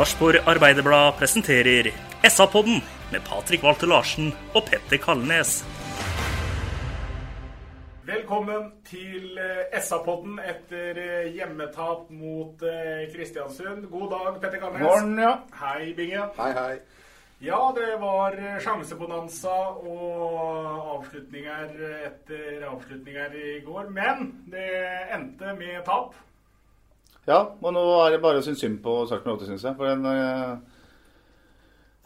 Sarpsborg 0.00 0.38
Arbeiderblad 0.48 1.18
presenterer 1.18 1.90
SA-podden 2.24 2.78
med 3.12 3.20
Patrik 3.28 3.60
Walter 3.62 3.86
Larsen 3.86 4.30
og 4.56 4.62
Petter 4.64 4.96
Kalnes. 4.96 5.58
Velkommen 8.08 8.70
til 8.88 9.36
eh, 9.36 9.76
SA-podden 9.76 10.38
etter 10.40 11.02
eh, 11.02 11.26
hjemmetap 11.34 12.08
mot 12.16 12.64
eh, 12.64 13.10
Kristiansund. 13.12 13.90
God 13.92 14.08
dag, 14.14 14.40
Petter 14.40 14.62
Kalnes. 14.62 14.86
Morgen, 14.86 15.20
ja. 15.20 15.34
Hei, 15.60 15.92
Binge. 15.98 16.24
Hei, 16.38 16.48
hei. 16.56 16.80
Ja, 17.44 17.60
det 17.76 17.92
var 18.00 18.40
sjansebonanza 18.64 19.58
og 19.84 20.96
avslutninger 20.96 21.76
etter 22.08 22.64
avslutninger 22.72 23.36
i 23.36 23.54
går. 23.68 23.92
Men 24.00 24.32
det 24.48 24.72
endte 25.12 25.52
med 25.60 25.84
tap. 25.84 26.16
Ja, 27.28 27.40
og 27.60 27.72
nå 27.76 27.82
er 28.00 28.14
det 28.14 28.22
bare 28.22 28.40
å 28.40 28.44
synes 28.44 28.62
synd 28.62 28.80
på 28.84 29.02
Sarpsborg 29.08 29.42
8, 29.42 29.50
syns 29.50 29.66
jeg. 29.66 29.76
For 29.76 29.90
den, 29.90 30.06
eh, 30.08 30.80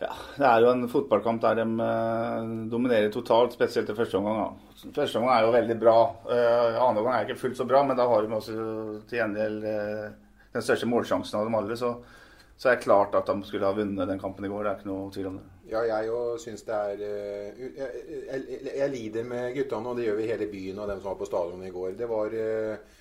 ja, 0.03 0.11
det 0.41 0.49
er 0.49 0.65
jo 0.65 0.73
en 0.73 0.89
fotballkamp 0.91 1.41
der 1.45 1.61
de 1.61 1.67
eh, 1.87 2.51
dominerer 2.73 3.13
totalt, 3.15 3.55
spesielt 3.55 3.91
i 3.91 3.97
første 3.97 4.19
omgang. 4.19 4.59
Første 4.93 5.21
omgang 5.21 5.37
er 5.37 5.47
jo 5.47 5.55
veldig 5.55 5.79
bra. 5.81 5.97
Uh, 6.27 6.83
Andre 6.83 7.05
omgang 7.05 7.15
er 7.15 7.29
ikke 7.29 7.41
fullt 7.41 7.57
så 7.57 7.67
bra, 7.69 7.85
men 7.87 7.97
da 7.97 8.09
har 8.11 8.27
de 8.27 8.37
også 8.37 8.57
til 9.09 9.21
gjengjeld 9.21 9.65
eh, 9.71 10.05
den 10.55 10.67
største 10.67 10.89
målsjansen 10.91 11.39
av 11.39 11.49
dem 11.49 11.57
alle. 11.61 11.79
Så, 11.79 11.95
så 12.59 12.73
det 12.73 12.83
klart 12.83 13.15
at 13.17 13.31
de 13.31 13.49
skulle 13.49 13.71
ha 13.71 13.77
vunnet 13.77 14.11
den 14.11 14.21
kampen 14.21 14.45
i 14.45 14.51
går. 14.51 14.67
Det 14.67 14.73
er 14.73 14.83
ikke 14.83 14.91
noe 14.91 15.15
tvil 15.15 15.31
om 15.31 15.39
det. 15.39 15.47
Ja, 15.71 15.81
jeg 15.89 16.11
òg 16.13 16.35
syns 16.43 16.67
det 16.67 16.75
er 16.77 17.07
eh, 17.07 17.63
jeg, 17.79 18.03
jeg, 18.27 18.59
jeg 18.69 18.93
lider 18.93 19.31
med 19.31 19.55
guttene, 19.57 19.95
og 19.95 19.97
det 19.97 20.11
gjør 20.11 20.21
vi 20.21 20.29
hele 20.29 20.51
byen 20.51 20.83
og 20.83 20.91
dem 20.91 21.01
som 21.01 21.13
var 21.13 21.23
på 21.23 21.31
stadion 21.31 21.65
i 21.65 21.73
går. 21.73 21.95
Det 22.03 22.11
var 22.11 22.37
eh, 22.37 23.01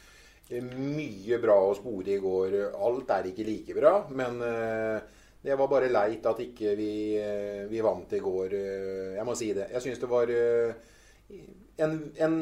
mye 0.51 1.39
bra 1.41 1.55
å 1.69 1.73
spore 1.77 2.15
i 2.15 2.19
går. 2.21 2.57
Alt 2.75 3.09
er 3.15 3.29
ikke 3.31 3.45
like 3.47 3.75
bra, 3.77 3.93
men 4.11 4.41
eh, 4.43 4.99
det 5.43 5.55
var 5.59 5.67
bare 5.71 5.89
leit 5.91 6.25
at 6.25 6.39
ikke 6.39 6.75
vi, 6.79 6.91
ikke 7.17 7.67
vi 7.71 7.81
vant 7.83 8.13
i 8.13 8.19
går. 8.23 8.53
eh, 8.53 9.15
Jeg 9.17 9.25
må 9.25 9.35
si 9.35 9.53
det. 9.53 9.69
Jeg 9.73 9.81
syns 9.81 9.99
det 9.99 10.09
var 10.11 10.29
eh, 10.29 10.73
en, 11.83 12.11
en, 12.19 12.35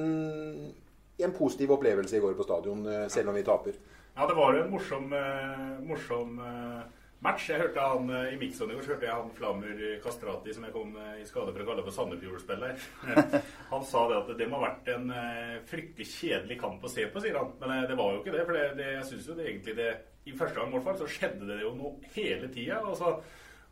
en 1.22 1.33
positiv 1.38 1.72
opplevelse 1.77 2.17
i 2.17 2.23
går 2.23 2.35
på 2.38 2.44
stadion, 2.47 2.85
eh, 2.88 3.07
selv 3.09 3.29
om 3.29 3.38
vi 3.38 3.44
taper. 3.47 3.77
Ja, 4.17 4.27
det 4.27 4.35
var 4.35 4.53
jo 4.57 4.63
en 4.66 4.72
morsom, 4.73 5.13
eh, 5.16 5.79
morsom 5.88 6.39
eh, 6.44 6.81
match. 7.25 7.50
Jeg 7.52 7.61
hørte 7.61 7.88
han 7.94 8.09
eh, 8.09 8.33
I 8.36 8.39
Mikson 8.41 8.72
i 8.72 8.77
går 8.77 8.89
hørte 8.94 9.08
jeg 9.08 9.16
han 9.16 9.33
Flamur 9.38 9.81
Kastrati, 10.03 10.53
som 10.55 10.66
jeg 10.67 10.75
kom 10.75 10.95
eh, 11.00 11.19
i 11.22 11.28
skade 11.28 11.53
for 11.53 11.63
å 11.63 11.67
kalle 11.67 11.86
for 11.86 11.95
Sandefjord-spiller. 11.97 12.88
han 13.73 13.86
sa 13.88 14.05
det 14.09 14.22
at 14.22 14.31
det 14.39 14.50
må 14.50 14.59
ha 14.59 14.69
vært 14.69 14.89
en 14.95 15.13
eh, 15.16 15.59
fryktelig 15.69 16.09
kjedelig 16.16 16.58
kamp 16.61 16.83
å 16.86 16.91
se 16.91 17.05
på, 17.11 17.23
sier 17.23 17.38
han. 17.39 17.53
Men 17.61 17.75
eh, 17.78 17.86
det 17.91 18.00
var 18.00 18.16
jo 18.16 18.23
ikke 18.23 18.36
det. 18.36 18.47
For 18.47 18.58
det, 18.58 18.66
det, 18.80 18.89
jeg 18.97 19.08
synes 19.11 19.30
jo 19.31 19.38
det 19.38 19.47
egentlig 19.50 19.78
det 19.80 19.91
I 20.30 20.36
første 20.38 20.59
gang 20.59 20.69
i 20.69 20.75
hvert 20.78 20.89
fall 20.89 21.00
så 21.02 21.13
skjedde 21.16 21.47
det 21.50 21.61
jo 21.63 21.72
noe 21.78 22.11
hele 22.16 22.52
tida. 22.53 22.81
Og 22.86 22.97
så 23.00 23.16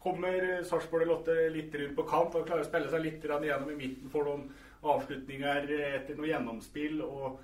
kommer 0.04 0.40
eh, 0.40 0.66
Sarpsborg 0.68 1.08
Lotte 1.10 1.38
litt 1.54 1.76
rundt 1.76 1.96
på 1.98 2.08
kant 2.10 2.40
og 2.40 2.48
klarer 2.48 2.66
å 2.66 2.70
spille 2.70 2.92
seg 2.92 3.06
litt 3.06 3.26
gjennom 3.26 3.72
i 3.74 3.78
midten. 3.80 4.12
Får 4.12 4.28
noen 4.28 4.50
avslutninger 4.80 5.74
eh, 5.76 5.96
etter 6.00 6.20
noe 6.20 6.30
gjennomspill. 6.32 7.02
og 7.06 7.40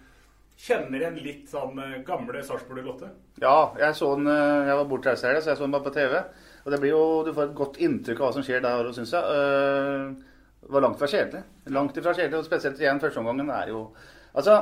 Kjenner 0.56 1.02
igjen 1.02 1.18
litt 1.20 1.50
sånn 1.52 1.80
eh, 1.84 1.98
gamle 2.08 2.40
Sarpsborg 2.44 2.86
Lotte. 2.88 3.10
Ja, 3.44 3.74
jeg 3.80 3.98
så 3.98 4.14
den, 4.16 4.30
eh, 4.32 4.70
jeg 4.70 4.78
var 4.80 4.88
bortreist 4.88 5.28
her, 5.28 5.40
så 5.42 5.52
jeg 5.52 5.60
så 5.60 5.66
den 5.66 5.76
bare 5.76 5.84
på 5.84 5.92
TV. 5.96 6.22
Og 6.64 6.72
det 6.72 6.80
blir 6.82 6.94
jo, 6.94 7.02
Du 7.28 7.34
får 7.36 7.50
et 7.50 7.58
godt 7.58 7.80
inntrykk 7.84 8.22
av 8.22 8.30
hva 8.30 8.38
som 8.38 8.46
skjer 8.46 8.64
der, 8.64 8.92
syns 8.96 9.12
jeg. 9.12 9.36
Eh, 9.36 10.32
Det 10.66 10.72
var 10.74 10.82
langt 10.82 10.98
fra 10.98 11.08
kjedelig. 11.08 11.44
Langt 11.70 11.98
ifra 11.98 12.14
kjedelig, 12.16 12.40
og 12.40 12.46
spesielt 12.48 12.80
igjen 12.80 13.00
førsteomgangen 13.00 13.52
er 13.54 13.68
jo 13.70 13.92
Altså, 14.36 14.56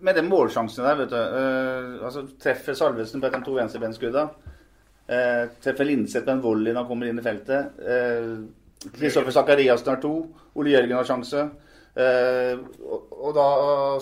med 0.00 0.14
de 0.14 0.22
målsjansene 0.22 0.84
der, 0.84 0.98
vet 1.00 1.10
du 1.10 1.16
uh, 1.16 2.04
altså 2.06 2.28
Treffer 2.38 2.74
Salvesen 2.74 3.20
på 3.20 3.30
de 3.32 3.40
to 3.42 3.54
venstrebensskudda. 3.56 4.28
Uh, 5.08 5.48
treffer 5.64 5.88
Linseth 5.88 6.26
med 6.26 6.36
en 6.36 6.42
volley 6.44 6.70
når 6.70 6.84
han 6.84 6.86
kommer 6.86 7.08
inn 7.08 7.18
i 7.18 7.24
feltet. 7.24 7.72
Kristoffer 7.80 8.92
Kristoffer 9.00 9.34
Sakariassen 9.34 9.90
har 9.90 9.98
to. 10.04 10.12
Ole 10.54 10.76
Jørgen 10.76 10.94
har 10.94 11.08
sjanse. 11.08 11.48
Eh, 11.94 12.58
og, 12.82 13.12
og 13.24 13.34
da 13.36 13.44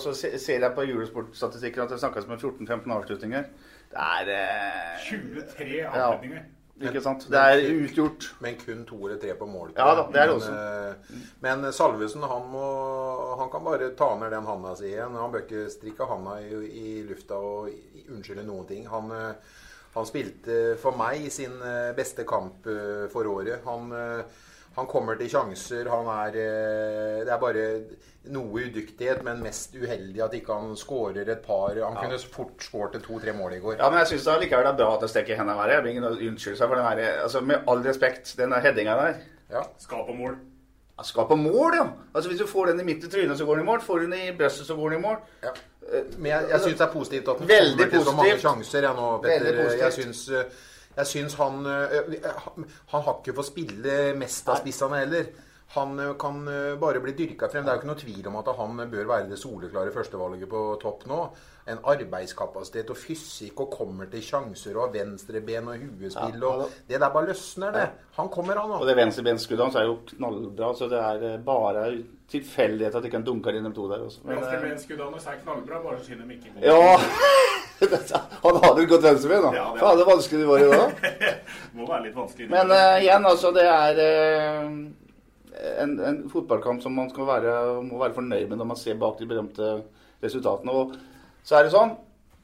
så 0.01 0.13
ser 0.17 0.63
jeg 0.65 0.73
på 0.73 0.85
Eurosport-statistikken 0.87 1.83
at 1.85 1.93
det 1.93 1.99
snakkes 2.01 2.25
om 2.25 2.33
14-15 2.39 2.95
avslutninger. 2.95 3.43
Det 3.93 4.01
er 4.01 4.33
uh, 4.33 5.03
23 5.05 5.67
Ja. 5.77 5.91
avslutninger. 5.93 6.49
Ikke 6.83 7.03
sant? 7.05 7.27
Det 7.29 7.37
er 7.37 7.61
utgjort. 7.85 8.25
Men 8.41 8.55
kun 8.57 8.79
to 8.89 8.97
eller 9.05 9.19
tre 9.21 9.35
på 9.37 9.45
mål. 9.47 9.75
Ja 9.77 9.91
da, 9.95 10.07
det 10.11 10.19
er 10.23 10.31
det 10.31 10.33
men, 10.33 10.41
også. 10.41 10.55
eh, 10.57 11.19
Men 11.45 11.67
Salvesen 11.71 12.25
han, 12.25 12.47
må, 12.49 12.63
han 13.39 13.51
kan 13.53 13.63
bare 13.63 13.91
ta 13.95 14.07
ned 14.19 14.33
den 14.33 14.49
handa 14.49 14.73
si 14.75 14.89
igjen. 14.89 15.13
Han 15.15 15.31
bør 15.31 15.45
ikke 15.45 15.67
strikke 15.71 16.07
handa 16.09 16.39
i, 16.41 16.63
i 16.65 16.95
lufta 17.05 17.37
og 17.37 17.69
unnskylde 18.09 18.47
noen 18.49 18.65
ting. 18.67 18.87
Han, 18.89 19.13
eh, 19.13 19.53
han 19.93 20.09
spilte 20.09 20.57
for 20.81 20.97
meg 20.97 21.29
sin 21.31 21.53
eh, 21.61 21.93
beste 21.95 22.25
kamp 22.27 22.65
eh, 22.65 23.05
for 23.13 23.29
året. 23.29 23.61
Han, 23.69 23.93
eh, 23.93 24.41
han 24.75 24.87
kommer 24.89 25.15
til 25.19 25.29
sjanser. 25.29 25.89
Han 25.89 26.07
er 26.09 26.37
eh, 26.41 27.19
Det 27.25 27.33
er 27.33 27.41
bare 27.41 27.65
noe 28.33 28.63
udyktighet, 28.63 29.19
men 29.25 29.41
mest 29.43 29.75
uheldig 29.75 30.21
at 30.23 30.33
ikke 30.37 30.55
han 30.55 30.77
skårer 30.79 31.27
et 31.27 31.41
par 31.45 31.75
Han 31.75 31.97
kunne 31.99 32.19
fort 32.31 32.63
skåret 32.63 33.03
to-tre 33.03 33.33
mål 33.35 33.57
i 33.57 33.59
går. 33.59 33.75
Ja, 33.81 33.89
men 33.89 33.99
jeg 33.99 34.13
syns 34.13 34.27
allikevel 34.31 34.65
det 34.65 34.73
er 34.73 34.79
bra 34.79 34.95
at 34.95 35.03
det 35.03 35.11
stikker 35.11 35.37
hendene 35.37 35.59
været. 35.59 35.89
Ingen 35.91 36.07
unnskyldelse 36.07 36.67
for 36.67 36.79
den 36.79 36.87
her, 36.87 37.21
altså 37.25 37.41
Med 37.41 37.67
all 37.67 37.83
respekt, 37.85 38.35
den 38.37 38.53
headinga 38.53 38.97
der. 39.01 39.21
Ja. 39.51 39.61
Skal 39.77 40.07
på 40.07 40.13
mål. 40.17 40.37
Ja, 40.97 41.03
Skal 41.03 41.25
på 41.27 41.35
mål, 41.35 41.75
ja! 41.75 41.85
Altså 42.15 42.29
Hvis 42.29 42.39
du 42.41 42.47
får 42.47 42.65
den 42.65 42.79
i 42.79 42.83
midt 42.83 43.03
i 43.03 43.09
trynet, 43.09 43.37
så 43.37 43.45
går 43.45 43.55
den 43.55 43.63
i 43.63 43.65
mål. 43.65 43.81
Får 43.81 43.97
du 43.99 44.05
den 44.05 44.13
i 44.13 44.37
brystet, 44.37 44.67
så 44.67 44.75
går 44.75 44.89
den 44.89 44.99
i 44.99 45.01
mål. 45.01 45.17
Ja. 45.43 45.49
Men 46.17 46.25
jeg, 46.25 46.45
jeg 46.49 46.59
syns 46.61 46.77
det 46.77 46.85
er 46.87 46.91
positivt 46.93 47.27
at 47.27 47.39
den 47.39 47.47
kommer 47.47 47.89
til 47.89 48.05
så 48.05 48.15
mange 48.15 48.37
sjanser. 48.39 48.85
Jeg, 48.87 48.93
nå, 48.95 49.07
Veldig 49.21 49.45
Petter. 49.45 49.63
positivt. 49.63 49.83
jeg 49.83 49.93
synes, 49.93 50.29
eh, 50.29 50.43
jeg 50.97 51.09
syns 51.09 51.37
han 51.39 51.65
eh, 51.65 52.13
Han 52.45 52.67
han 52.93 53.01
har 53.07 53.17
ikke 53.19 53.35
fått 53.39 53.51
spille 53.53 53.97
mest 54.19 54.49
av 54.49 54.61
spissene 54.61 55.01
heller. 55.03 55.31
Han 55.73 55.99
eh, 55.99 56.13
kan 56.19 56.47
eh, 56.47 56.75
bare 56.79 56.99
bli 56.99 57.11
dyrka 57.17 57.49
frem. 57.49 57.65
Det 57.65 57.71
er 57.71 57.79
jo 57.79 57.81
ikke 57.81 57.89
noe 57.89 58.01
tvil 58.01 58.29
om 58.29 58.37
at 58.41 58.51
han 58.59 58.83
bør 58.91 59.09
være 59.09 59.31
det 59.31 59.39
soleklare 59.41 59.93
førstevalget 59.95 60.49
på 60.49 60.61
topp 60.81 61.07
nå. 61.09 61.19
En 61.71 61.79
arbeidskapasitet 61.87 62.89
og 62.91 62.99
fysikk 62.99 63.61
og 63.63 63.71
kommer 63.71 64.09
til 64.11 64.21
sjanser 64.25 64.75
og 64.75 64.83
har 64.83 64.93
venstreben 64.97 65.69
og 65.71 65.85
huespill 65.85 66.41
Ja, 66.43 66.49
og 66.49 66.73
Det 66.89 66.99
der 66.99 67.13
bare 67.13 67.29
løsner, 67.31 67.71
det. 67.71 67.87
Han 68.17 68.29
kommer, 68.29 68.59
han 68.59 68.71
Og 68.71 68.85
det 68.87 68.97
venstrebensskuddet 68.99 69.63
hans 69.63 69.79
er 69.79 69.87
jo 69.87 70.01
knallbra, 70.11 70.73
så 70.75 70.91
det 70.91 70.99
er 70.99 71.27
eh, 71.31 71.39
bare 71.39 71.87
tilfeldighet 72.29 72.95
at 72.99 73.05
ikke 73.07 73.21
han 73.21 73.25
dunker 73.25 73.55
inn 73.55 73.65
de 73.69 73.73
to 73.73 73.87
der 73.89 74.03
også. 74.03 74.25
Men, 74.27 74.43
eh, 74.43 74.69
hans 74.69 75.27
er 75.27 75.43
knallbra, 75.43 75.81
bare 75.81 75.99
så 75.99 76.11
synd 76.11 76.27
de 76.27 76.33
ikke 76.37 76.53
går. 76.53 76.67
ja 76.69 77.61
Han 78.43 78.59
hadde 78.63 78.83
et 78.83 78.89
godt 78.91 79.03
venstreben, 79.07 79.45
da. 79.47 79.51
Ja, 79.57 79.65
det- 79.73 79.83
Faen, 79.83 79.97
det 79.99 80.07
vanskelig 80.07 80.41
det 80.43 80.49
var 80.49 80.59
i 80.59 80.69
dag. 80.71 81.35
Må 81.77 81.87
være 81.89 82.03
litt 82.07 82.15
vanskelig. 82.17 82.49
Men 82.53 82.71
uh, 82.71 82.95
igjen, 83.01 83.25
altså, 83.29 83.51
det 83.55 83.65
er 83.69 84.01
uh, 84.03 84.71
en, 85.83 85.93
en 86.11 86.21
fotballkamp 86.31 86.81
som 86.83 86.95
man 86.97 87.09
skal 87.13 87.27
være, 87.29 87.53
må 87.85 87.99
være 88.01 88.17
fornøyd 88.17 88.47
med 88.49 88.57
når 88.61 88.71
man 88.73 88.79
ser 88.79 88.97
bak 89.01 89.19
de 89.19 89.27
berømte 89.29 89.75
resultatene. 90.23 90.71
Og 90.73 90.95
så 91.43 91.59
er 91.59 91.67
det 91.67 91.75
sånn 91.75 91.95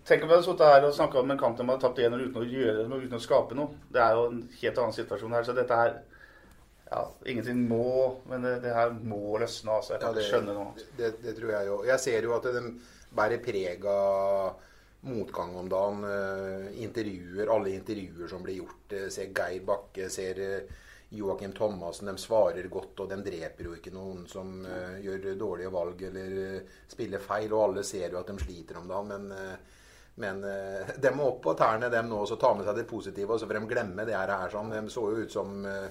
Tenk 0.10 0.24
om 0.24 0.30
vi 0.32 0.34
hadde 0.34 0.46
sittet 0.48 0.66
her 0.66 0.86
og 0.88 0.94
snakka 0.96 1.20
om 1.20 1.30
en 1.30 1.38
kamp 1.38 1.58
der 1.60 1.66
man 1.68 1.76
hadde 1.76 1.84
tapt 1.86 2.00
1 2.02 2.16
uten 2.18 2.38
å 2.42 2.46
gjøre 2.48 2.86
noe, 2.90 3.02
uten 3.04 3.20
å 3.20 3.22
skape 3.22 3.54
noe. 3.54 3.76
Det 3.94 4.00
er 4.02 4.16
jo 4.18 4.24
en 4.32 4.40
helt 4.62 4.80
annen 4.82 4.96
situasjon 4.96 5.36
her. 5.36 5.44
Så 5.46 5.54
dette 5.54 5.76
er 5.76 5.92
ja, 6.90 7.04
Ingenting 7.30 7.60
må, 7.70 8.16
men 8.32 8.42
det, 8.48 8.56
det 8.64 8.72
her 8.74 8.96
må 9.06 9.38
løsne. 9.38 9.76
altså. 9.76 9.94
Jeg 9.94 10.02
Ja, 10.02 10.14
det, 10.16 10.24
skjønne 10.26 10.56
noe 10.56 10.88
det, 10.98 11.12
det 11.22 11.36
tror 11.38 11.52
jeg 11.54 11.68
jo. 11.70 11.76
Jeg 11.92 12.02
ser 12.02 12.26
jo 12.26 12.34
at 12.40 12.48
den 12.56 12.72
bærer 13.20 13.44
preg 13.44 13.86
av 13.92 14.56
motgang 15.02 15.56
om 15.56 15.70
dagen. 15.70 16.04
eh, 16.04 16.84
intervjuer, 16.84 17.48
alle 17.56 17.70
intervjuer 17.70 18.28
som 18.28 18.44
blir 18.44 18.56
gjort. 18.56 18.94
eh, 18.94 19.10
ser 19.10 19.34
Geir 19.34 19.66
Bakke, 19.66 20.10
ser 20.10 20.40
eh, 20.40 20.62
Joakim 21.10 21.52
Thomassen. 21.54 22.08
De 22.08 22.18
svarer 22.18 22.68
godt, 22.68 23.00
og 23.00 23.10
de 23.10 23.22
dreper 23.24 23.64
jo 23.64 23.76
ikke 23.76 23.94
noen 23.94 24.28
som 24.28 24.66
eh, 24.66 25.00
gjør 25.06 25.36
dårlige 25.36 25.72
valg 25.74 26.02
eller 26.12 26.38
eh, 26.46 26.62
spiller 26.88 27.20
feil. 27.20 27.54
Og 27.54 27.64
alle 27.64 27.84
ser 27.84 28.10
jo 28.12 28.20
at 28.20 28.28
de 28.28 28.40
sliter 28.40 28.78
om 28.78 28.88
dagen, 28.88 29.08
men 29.08 29.32
eh, 29.32 29.58
men 30.20 30.42
de 31.04 31.10
må 31.16 31.30
opp 31.30 31.42
på 31.46 31.54
tærne, 31.56 31.88
dem 31.90 32.10
nå, 32.12 32.18
og 32.20 32.28
så 32.28 32.36
ta 32.36 32.50
med 32.54 32.66
seg 32.68 32.76
det 32.76 32.88
positive, 32.90 33.32
og 33.32 33.40
så 33.40 33.48
får 33.48 33.56
de 33.56 33.70
glemme 33.72 34.04
det 34.06 34.18
her. 34.18 34.50
sånn. 34.52 34.74
De 34.74 34.92
så 34.92 35.06
jo 35.14 35.24
ut 35.24 35.32
som 35.32 35.66
eh, 35.66 35.86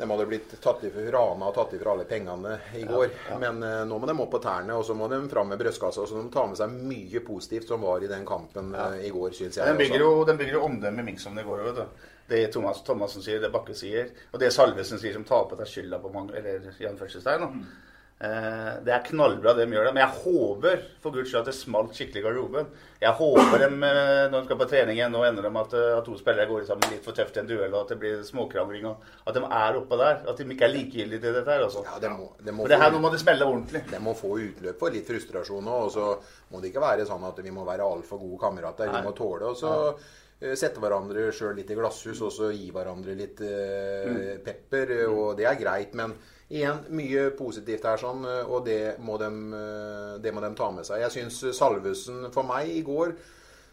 de 0.00 0.10
hadde 0.10 0.26
blitt 0.26 0.52
tatt 0.62 0.84
ifra, 0.88 1.02
rana 1.12 1.50
og 1.50 1.54
tatt 1.54 1.74
ifra 1.76 1.92
alle 1.92 2.06
pengene 2.08 2.54
i 2.78 2.84
går. 2.88 3.10
Men 3.42 3.60
uh, 3.62 3.82
nå 3.88 3.98
må 4.00 4.08
de 4.08 4.14
opp 4.16 4.30
på 4.32 4.40
tærne, 4.40 4.78
og 4.78 4.86
så 4.86 4.96
må 4.96 5.10
de 5.12 5.20
fram 5.28 5.52
med 5.52 5.60
brystkassa. 5.60 6.06
Så 6.08 6.16
de 6.16 6.24
må 6.24 6.32
ta 6.32 6.46
med 6.48 6.56
seg 6.56 6.72
mye 6.72 7.20
positivt 7.26 7.68
som 7.68 7.84
var 7.84 8.00
i 8.04 8.08
den 8.08 8.24
kampen 8.28 8.72
uh, 8.76 8.96
i 8.96 9.12
går, 9.12 9.34
syns 9.36 9.60
jeg. 9.60 9.68
Den 9.68 9.80
bygger 9.80 10.00
også. 10.00 10.06
jo, 10.06 10.24
den 10.30 10.40
bygger 10.40 10.56
jo 10.56 10.64
omdømme 10.70 11.04
i 11.04 11.08
Mingsson 11.10 11.38
i 11.38 11.44
går. 11.44 11.62
Vet 11.68 11.82
du. 11.82 12.08
Det 12.30 12.40
Thomas 12.54 12.80
Thomassen 12.86 13.24
sier, 13.26 13.40
det 13.42 13.50
Bakke 13.52 13.74
sier, 13.74 14.12
og 14.30 14.40
det 14.40 14.52
Salvesen 14.54 15.00
sier 15.02 15.16
som 15.16 15.24
tar 15.26 15.48
på 15.50 15.58
seg 15.58 15.72
skylda 15.72 15.98
på 16.00 16.12
mange, 16.14 16.36
eller 16.38 16.68
i 16.78 16.86
anførselstegn. 16.88 17.44
da. 17.44 17.89
Eh, 18.20 18.72
det 18.84 18.92
er 18.92 19.04
knallbra 19.06 19.54
det 19.56 19.64
de 19.64 19.72
gjør 19.78 19.86
det, 19.88 19.92
men 19.96 20.02
jeg 20.02 20.20
håper 20.26 20.82
for 21.00 21.14
guds 21.14 21.30
skyld 21.30 21.38
at 21.40 21.46
det 21.48 21.54
smalt 21.56 21.94
skikkelig 21.96 22.20
i 22.20 22.24
garderoben. 22.26 22.66
Jeg 23.00 23.16
håper 23.16 23.62
de, 23.62 23.68
eh, 23.88 24.24
når 24.28 24.34
de 24.34 24.42
skal 24.44 24.58
på 24.60 24.66
trening 24.68 24.98
igjen, 24.98 25.14
nå 25.14 25.22
ender 25.24 25.46
de 25.46 25.52
at, 25.56 25.76
eh, 25.78 25.94
at 25.96 26.04
to 26.04 26.16
spillere 26.18 26.44
går 26.50 26.66
sammen 26.68 26.92
litt 26.92 27.06
for 27.06 27.16
tøft 27.16 27.38
i 27.38 27.40
en 27.40 27.46
duell, 27.48 27.72
og 27.72 27.86
at 27.86 27.94
det 27.94 27.98
blir 28.02 28.18
småkrangling. 28.28 28.84
og 28.90 28.98
At 29.24 29.38
de 29.38 29.40
er 29.40 29.78
oppå 29.80 29.96
der. 29.96 30.20
At 30.28 30.36
de 30.36 30.44
ikke 30.44 30.68
er 30.68 30.74
likegyldige 30.74 31.20
til 31.22 31.32
dette. 31.32 31.48
her 31.48 31.64
altså. 31.64 31.82
Ja, 31.88 31.98
det 31.98 32.10
må, 32.10 32.26
det 32.44 32.52
må 32.52 32.66
For 32.66 32.68
det 32.68 32.80
her 32.82 32.92
nå 32.92 33.00
må 33.00 33.10
det 33.10 33.20
smelle 33.20 33.46
ordentlig. 33.46 33.82
De 33.88 34.00
må 34.04 34.12
få 34.12 34.36
utløp 34.36 34.78
for 34.78 34.90
litt 34.90 35.08
frustrasjon 35.08 35.64
òg. 35.64 35.84
Og 35.86 35.90
så 35.90 36.08
må 36.52 36.60
det 36.60 36.74
ikke 36.74 36.84
være 36.84 37.06
sånn 37.08 37.24
at 37.24 37.40
vi 37.40 37.50
må 37.50 37.64
være 37.64 37.88
altfor 37.88 38.20
gode 38.20 38.36
kamerater. 38.42 38.92
Vi 38.92 39.00
må 39.00 39.14
tåle 39.16 39.48
å 39.48 39.56
så, 39.56 39.96
sette 40.40 40.76
hverandre 40.76 41.32
sjøl 41.32 41.56
litt 41.56 41.70
i 41.70 41.74
glasshus 41.74 42.20
og 42.20 42.32
så 42.32 42.52
gi 42.52 42.68
hverandre 42.68 43.16
litt 43.16 43.40
eh, 43.40 44.36
pepper. 44.44 45.08
Og 45.08 45.38
det 45.40 45.48
er 45.48 45.56
greit. 45.56 45.96
Men 45.96 46.12
igjen, 46.50 46.82
mye 46.98 47.28
positivt 47.38 47.86
her, 47.86 48.00
sånn, 48.00 48.24
eh, 48.26 48.48
og 48.50 48.64
det 48.66 48.96
må, 49.06 49.18
de, 49.20 49.30
eh, 49.56 50.14
det 50.22 50.32
må 50.34 50.42
de 50.44 50.50
ta 50.58 50.70
med 50.74 50.88
seg. 50.88 51.04
Jeg 51.04 51.16
syns 51.16 51.42
Salvesen 51.56 52.26
for 52.34 52.46
meg 52.46 52.72
i 52.74 52.82
går 52.86 53.14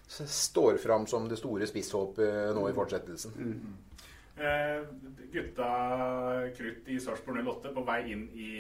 står 0.08 0.78
fram 0.80 1.08
som 1.08 1.28
det 1.28 1.40
store 1.40 1.68
spisshåpet 1.68 2.56
nå 2.56 2.70
i 2.70 2.76
fortsettelsen. 2.76 3.34
Eh, 3.44 3.54
gutta 5.32 5.70
krutt 6.58 6.88
i 6.88 7.00
Sarpsborg 7.02 7.42
08 7.48 7.72
på 7.76 7.84
vei 7.88 7.98
inn 8.14 8.26
i 8.38 8.52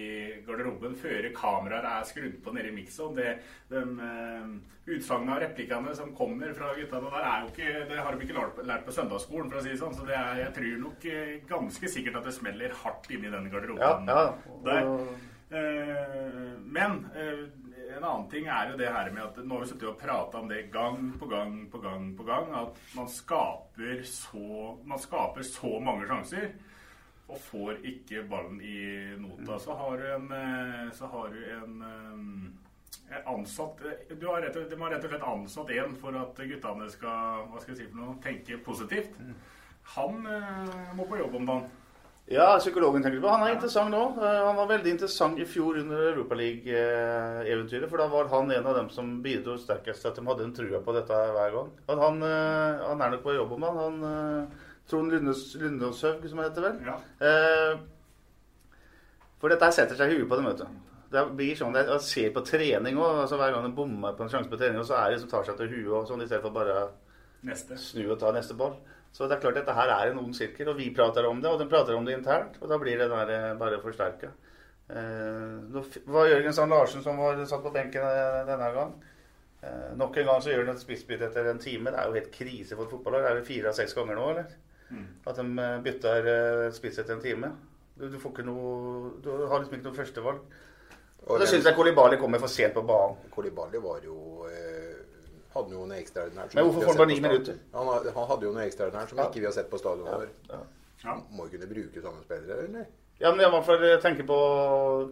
garderoben 0.47 0.95
før 0.99 1.27
kameraer 1.35 1.85
er 1.91 2.07
skrudd 2.09 2.39
på 2.43 2.53
nede 2.55 2.71
i 2.71 2.75
miksen. 2.75 3.13
Det, 3.17 3.35
de 3.71 3.83
eh, 4.07 4.49
utsagnene 4.97 5.35
og 5.37 5.43
replikkene 5.43 5.93
som 5.97 6.13
kommer 6.17 6.53
fra 6.57 6.73
guttene 6.77 7.11
der, 7.13 7.27
er 7.29 7.45
jo 7.45 7.53
ikke, 7.53 7.85
det 7.91 8.01
har 8.01 8.15
de 8.17 8.27
ikke 8.27 8.37
lært, 8.39 8.61
lært 8.71 8.85
på 8.87 8.95
søndagsskolen, 8.97 9.51
for 9.51 9.59
å 9.61 9.63
si 9.65 9.73
det 9.73 9.79
sånn. 9.81 9.95
Så 9.97 10.07
det 10.07 10.17
er, 10.17 10.43
jeg 10.43 10.55
tror 10.57 10.75
nok 10.83 11.07
eh, 11.13 11.33
ganske 11.49 11.93
sikkert 11.93 12.19
at 12.21 12.29
det 12.29 12.35
smeller 12.37 12.75
hardt 12.83 13.09
inni 13.13 13.31
den 13.33 13.49
garderoben 13.53 14.11
Ja, 14.11 14.21
ja. 14.27 14.59
der. 14.67 14.91
Eh, 15.47 16.53
men 16.67 17.05
eh, 17.15 17.45
en 17.97 18.05
annen 18.05 18.29
ting 18.31 18.47
er 18.51 18.71
jo 18.71 18.77
det 18.79 18.89
her 18.93 19.09
med 19.13 19.23
at 19.23 19.39
nå 19.41 19.57
har 19.57 19.65
vi 19.65 19.69
sittet 19.71 19.89
og 19.89 19.99
prata 19.99 20.41
om 20.41 20.49
det 20.49 20.67
gang 20.73 21.09
på 21.19 21.29
gang 21.29 21.59
på 21.71 21.81
gang 21.83 22.11
på 22.17 22.25
gang, 22.27 22.53
at 22.61 22.79
man 22.97 23.09
skaper 23.11 24.03
så, 24.07 24.77
man 24.85 25.01
skaper 25.01 25.45
så 25.47 25.77
mange 25.83 26.07
sjanser 26.09 26.51
og 27.27 27.41
får 27.43 27.81
ikke 27.83 28.23
ballen 28.29 28.61
i 28.63 28.77
nota. 29.19 29.57
Så 29.59 29.75
har 29.75 29.97
du 29.97 30.05
en, 30.13 30.29
eh, 30.31 30.93
så 30.95 31.09
har 31.11 31.33
du 31.33 31.43
en 31.57 31.81
eh, 31.89 32.63
en 33.09 33.27
ansatt 33.39 33.81
eh, 33.81 34.15
du 34.17 34.27
har 34.27 34.41
rett 34.41 34.55
og, 34.55 34.69
De 34.69 34.79
har 34.79 34.91
rett 34.91 35.03
og 35.03 35.11
slett 35.11 35.27
ansatt 35.27 35.73
en 35.75 35.97
for 35.99 36.15
at 36.21 36.39
guttene 36.39 36.87
skal 36.91 37.49
hva 37.51 37.59
skal 37.61 37.73
jeg 37.73 37.81
si 37.81 37.89
for 37.89 37.99
noe, 37.99 38.15
tenke 38.23 38.61
positivt. 38.63 39.19
Han 39.97 40.23
må 40.97 41.05
på 41.07 41.19
jobb 41.19 41.35
om 41.39 41.45
dagen. 41.47 41.67
Ja, 42.27 42.57
psykologen 42.59 43.03
tenker 43.03 43.21
på. 43.23 43.29
Han 43.31 43.43
er 43.47 43.53
interessant 43.55 43.91
nå. 43.93 44.01
Eh, 44.19 44.39
Han 44.45 44.57
var 44.57 44.67
veldig 44.67 44.91
interessant 44.97 45.37
i 45.39 45.45
fjor 45.47 45.77
under 45.79 46.09
Europaliga-eventyret. 46.11 47.87
For 47.89 47.97
da 48.01 48.07
var 48.11 48.27
han 48.33 48.51
en 48.51 48.65
av 48.67 48.75
dem 48.75 48.89
som 48.91 49.21
bidro 49.23 49.55
sterkest 49.57 50.01
til 50.03 50.11
at 50.11 50.17
de 50.19 50.25
hadde 50.27 50.43
en 50.43 50.55
trua 50.57 50.81
på 50.83 50.95
dette 50.97 51.13
hver 51.37 51.53
gang. 51.55 51.69
Han, 51.87 52.19
eh, 52.27 52.83
han 52.89 53.01
er 53.01 53.13
nok 53.15 53.23
på 53.23 53.35
jobb 53.37 53.53
om 53.55 53.63
han. 53.63 53.77
han 53.77 54.03
eh, 54.09 54.65
Trond 54.87 55.11
Lundåshaug, 55.11 56.27
som 56.29 56.37
han 56.39 56.49
heter 56.49 56.67
vel. 56.67 56.77
Ja. 56.87 56.97
Eh, 57.27 57.79
For 59.39 59.49
dette 59.53 59.71
setter 59.71 59.95
seg 59.95 60.11
i 60.11 60.17
huet 60.19 60.29
på 60.29 60.35
dem, 60.39 60.45
vet 60.51 60.57
du. 60.63 60.67
Det 61.11 61.21
blir 61.37 61.55
sånn, 61.55 61.75
Jeg 61.77 62.01
ser 62.03 62.31
på 62.35 62.43
trening 62.43 62.97
òg. 62.99 63.21
Altså, 63.23 63.37
hver 63.39 63.53
gang 63.53 63.63
de 63.63 63.71
bommer 63.75 64.11
på 64.17 64.23
en 64.25 64.29
sjanse 64.29 64.49
på 64.51 64.57
trening, 64.59 64.83
så 64.83 64.97
er 64.99 65.11
det 65.13 65.19
som 65.21 65.29
tar 65.29 65.43
seg 65.47 65.55
til 65.57 65.69
huet 65.69 65.93
og 66.01 66.07
sånn, 66.09 66.21
i 66.23 66.27
stedet 66.27 66.41
for 66.43 66.51
bare 66.51 66.89
Neste. 67.43 67.77
snu 67.77 68.11
og 68.11 68.19
ta 68.19 68.31
neste 68.35 68.55
ball. 68.57 68.73
Så 69.11 69.27
det 69.27 69.37
er 69.37 69.41
klart 69.41 69.55
dette 69.57 69.73
her 69.73 69.89
er 69.89 70.11
en 70.11 70.19
ond 70.19 70.35
sirkel, 70.35 70.69
og 70.69 70.77
vi 70.77 70.91
prater 70.93 71.25
om 71.25 71.39
det, 71.41 71.49
og 71.49 71.59
de 71.59 71.65
prater 71.71 71.95
om 71.97 72.05
det 72.05 72.17
internt. 72.17 72.57
Og 72.61 72.69
da 72.69 72.77
blir 72.77 72.97
det 72.99 73.09
der 73.09 73.29
eh, 73.33 73.53
bare 73.57 73.79
forsterka. 73.81 74.29
Det 74.87 75.03
nå 75.73 75.81
var 76.13 76.29
Jørgen 76.29 76.53
Sand 76.55 76.71
Larsen 76.71 77.01
som 77.03 77.17
var 77.19 77.39
satt 77.49 77.63
på 77.65 77.73
benken 77.75 78.03
eh, 78.07 78.43
denne 78.47 78.69
gang. 78.75 78.93
Eh, 79.63 79.89
nok 79.99 80.15
en 80.21 80.29
gang 80.29 80.43
så 80.43 80.51
gjør 80.53 80.67
han 80.67 80.75
et 80.77 80.83
spissbytte 80.83 81.27
etter 81.31 81.49
en 81.51 81.59
time. 81.59 81.91
Det 81.91 81.99
er 81.99 82.07
jo 82.11 82.17
helt 82.19 82.31
krise 82.35 82.77
for 82.77 82.85
et 82.87 82.93
fotballag. 82.93 83.25
Det 83.25 83.31
er 83.33 83.41
jo 83.41 83.47
fire 83.49 83.71
av 83.73 83.77
seks 83.79 83.97
ganger 83.97 84.19
nå, 84.19 84.29
eller? 84.35 84.55
At 85.27 85.35
de 85.41 85.47
eh, 85.65 85.81
bytter 85.87 86.29
eh, 86.33 86.69
spiss 86.77 87.01
etter 87.01 87.17
en 87.17 87.23
time. 87.25 87.51
Du, 87.97 88.05
du 88.13 88.19
får 88.21 88.35
ikke 88.35 88.45
noe 88.45 89.09
Du 89.25 89.31
har 89.49 89.59
liksom 89.63 89.79
ikke 89.79 89.89
noe 89.89 89.97
førstevalg. 89.97 90.43
Og 91.25 91.31
Og 91.33 91.39
da 91.41 91.43
den- 91.43 91.49
syns 91.55 91.65
jeg 91.67 91.75
Kolibali 91.75 92.19
kommer 92.21 92.39
for 92.39 92.47
sent 92.53 92.75
på 92.77 92.85
banen. 92.87 93.17
Kolibali 93.33 93.81
var 93.83 93.99
jo 94.05 94.45
eh, 94.47 94.56
hadde 95.57 95.75
jo 95.75 95.85
noe 95.89 95.99
ekstraordinært. 96.01 96.55
Men 96.55 96.67
hvorfor 96.69 96.85
får 96.85 96.93
han 96.93 97.01
bare 97.03 97.11
ni 97.13 97.19
minutter? 97.27 97.59
Han, 97.73 97.91
han 98.15 98.29
hadde 98.31 98.47
jo 98.49 98.53
noe 98.55 98.65
ekstraordinært 98.69 99.11
som 99.13 99.21
Ja. 99.21 99.27
ikke 99.29 99.43
vi 99.43 99.49
har 99.49 99.55
sett 99.57 99.69
på 99.73 99.81
stadion 99.81 100.07
før. 100.07 100.29
Ja. 100.53 100.61
Ja. 101.03 101.17
Må 101.31 101.45
jo 101.45 101.57
kunne 101.57 101.67
bruke 101.69 102.01
samme 102.01 102.23
spillere, 102.25 102.63
eller? 102.69 102.87
Ja, 103.19 103.31
men 103.33 103.41
i 103.45 103.49
hvert 103.49 103.65
fall 103.65 103.83
tenke 104.01 104.23
på, 104.29 104.37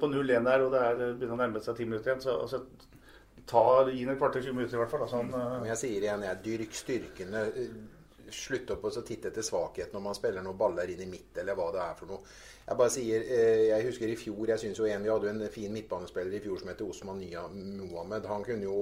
på 0.02 0.08
0-1 0.12 0.46
der, 0.46 0.62
og 0.66 0.72
det 0.74 0.82
er, 0.82 1.00
begynner 1.18 1.36
å 1.36 1.42
nærme 1.42 1.62
seg 1.66 1.78
10 1.82 1.90
minutter 1.90 2.12
igjen. 2.12 2.22
Så, 2.22 2.36
så 2.50 2.60
ta, 3.50 3.64
gi 3.90 4.04
ham 4.04 4.14
et 4.14 4.20
kvarter 4.22 4.42
20 4.46 4.58
minutter 4.58 4.78
i 4.78 4.82
hvert 4.82 4.92
fall. 4.94 5.04
Da, 5.06 5.10
sånn, 5.12 5.30
mm. 5.34 5.60
Men 5.62 5.70
jeg 5.74 5.80
sier 5.82 6.06
igjen, 6.08 6.26
jeg 6.28 6.42
dyrk 6.48 6.80
styrkene. 6.84 7.46
eh, 7.52 7.76
Slutt 8.36 8.72
opp 8.74 8.88
å 8.88 8.90
så 8.90 9.04
titte 9.06 9.30
etter 9.30 9.46
svakhet 9.46 9.92
når 9.94 10.02
man 10.02 10.16
spiller 10.18 10.42
noen 10.42 10.58
baller 10.58 10.90
inn 10.90 11.04
i 11.04 11.06
midt, 11.06 11.38
eller 11.38 11.54
hva 11.56 11.68
det 11.76 11.82
er 11.84 11.94
for 12.00 12.10
noe. 12.10 12.24
Jeg 12.66 12.78
bare 12.80 12.94
sier, 12.96 13.22
eh, 13.22 13.68
jeg 13.70 13.86
husker 13.86 14.10
i 14.10 14.16
fjor, 14.18 14.48
jeg 14.50 14.64
synes 14.64 14.80
jo 14.82 14.88
en, 14.90 15.04
vi 15.06 15.12
hadde 15.14 15.30
jo 15.30 15.34
en 15.36 15.52
fin 15.54 15.72
midtbanespiller 15.76 16.34
i 16.34 16.42
fjor 16.42 16.58
som 16.64 16.72
heter 16.72 16.90
Osman 16.90 17.20
Nya 17.22 17.44
Mohammed. 17.54 18.26
Han 18.26 18.44
kunne 18.48 18.66
jo 18.66 18.80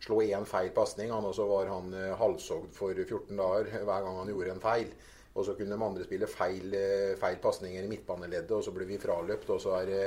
slå 0.00 0.22
én 0.24 0.46
feil 0.48 0.70
pasning, 0.74 1.12
og 1.12 1.32
så 1.36 1.46
var 1.48 1.70
han 1.70 1.94
eh, 1.94 2.12
halshogd 2.18 2.74
for 2.76 2.96
14 2.96 3.36
dager 3.36 3.72
hver 3.84 4.04
gang 4.06 4.20
han 4.22 4.32
gjorde 4.32 4.54
en 4.56 4.62
feil. 4.62 4.92
Og 5.30 5.44
så 5.46 5.54
kunne 5.54 5.76
de 5.76 5.86
andre 5.86 6.06
spille 6.06 6.28
feil, 6.30 6.72
eh, 6.74 7.16
feil 7.20 7.36
pasninger 7.42 7.84
i 7.84 7.90
midtbaneleddet, 7.90 8.54
og 8.56 8.64
så 8.66 8.74
ble 8.74 8.88
vi 8.88 8.98
fraløpt, 8.98 9.52
og 9.54 9.60
så 9.62 9.76
er 9.78 9.90
det 9.90 10.06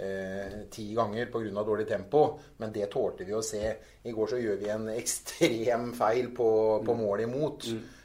eh, 0.00 0.58
ti 0.72 0.90
ganger 0.94 1.30
pga. 1.32 1.64
dårlig 1.64 1.86
tempo. 1.88 2.38
Men 2.58 2.72
det 2.72 2.90
tålte 2.90 3.24
vi 3.24 3.32
å 3.36 3.42
se. 3.42 3.76
I 4.04 4.12
går 4.12 4.26
så 4.26 4.40
gjør 4.40 4.60
vi 4.60 4.68
en 4.68 4.88
ekstrem 4.92 5.92
feil 5.96 6.34
på, 6.36 6.50
på 6.84 6.94
mål 6.98 7.24
imot. 7.28 7.70
Eh, 7.70 7.96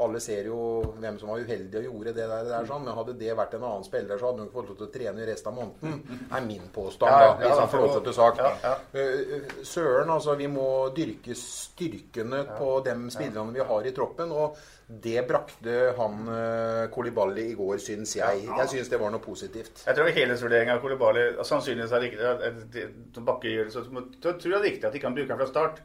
alle 0.00 0.20
ser 0.20 0.44
jo 0.44 0.58
hvem 1.00 1.18
som 1.18 1.28
var 1.30 1.40
uheldig 1.40 1.78
og 1.80 1.84
gjorde 1.84 2.12
det 2.14 2.26
der. 2.28 2.44
der 2.44 2.66
sånn. 2.68 2.84
Men 2.84 2.94
hadde 2.94 3.14
det 3.18 3.36
vært 3.36 3.54
en 3.54 3.62
annen 3.64 3.84
spiller, 3.84 4.18
så 4.18 4.26
hadde 4.30 4.38
hun 4.44 4.48
ikke 4.48 4.58
fått 4.60 4.68
lov 4.68 4.76
til 4.78 4.86
å 4.86 4.92
trene 4.92 5.22
i 5.22 5.26
resten 5.30 5.52
av 5.52 5.58
måneden. 5.58 6.18
er 6.32 6.40
min 6.46 6.68
påstand, 6.74 7.10
da, 7.10 7.36
hvis 7.40 7.58
han 7.58 7.68
får 7.68 7.80
lov 7.86 8.02
til 8.02 8.12
å 8.12 8.18
sagt. 8.20 8.38
ja, 8.38 8.52
ja. 8.62 8.74
Eh, 8.92 9.64
Søren, 9.64 10.10
altså. 10.10 10.36
Vi 10.36 10.46
må 10.46 10.66
dyrke 10.94 11.34
styrkene 11.34 12.44
på 12.58 12.82
de 12.84 12.94
spillerne 13.10 13.52
vi 13.54 13.60
har 13.60 13.86
i 13.86 13.92
troppen. 13.96 14.32
Og 14.32 14.56
det 14.90 15.22
brakte 15.28 15.94
han 15.96 16.28
eh, 16.28 16.86
Kolibali 16.94 17.44
i 17.52 17.54
går, 17.58 17.78
syns 17.78 18.16
jeg. 18.16 18.44
Jeg 18.48 18.68
syns 18.72 18.88
det 18.90 18.98
var 19.00 19.10
noe 19.14 19.22
positivt. 19.22 19.84
Jeg 19.86 19.94
tror 19.96 20.10
helhetsvurderinga 20.16 20.74
av 20.74 20.82
Kolibali 20.82 21.28
sannsynligvis 21.46 21.92
er 21.92 22.00
riktig. 22.00 22.20
at- 22.26 22.42
at 22.42 22.70
det- 22.72 22.90
som 23.14 23.24
Bakke 23.24 23.44
gjør 23.48 23.64
det, 23.64 23.72
så 23.72 23.84
så 23.84 24.32
tror 24.38 24.52
jeg 24.52 24.62
det 24.62 24.66
er 24.66 24.70
riktig 24.72 24.84
at 24.84 24.92
de 24.92 24.98
kan 24.98 25.14
bruke 25.14 25.28
han 25.28 25.38
fra 25.38 25.46
start. 25.46 25.80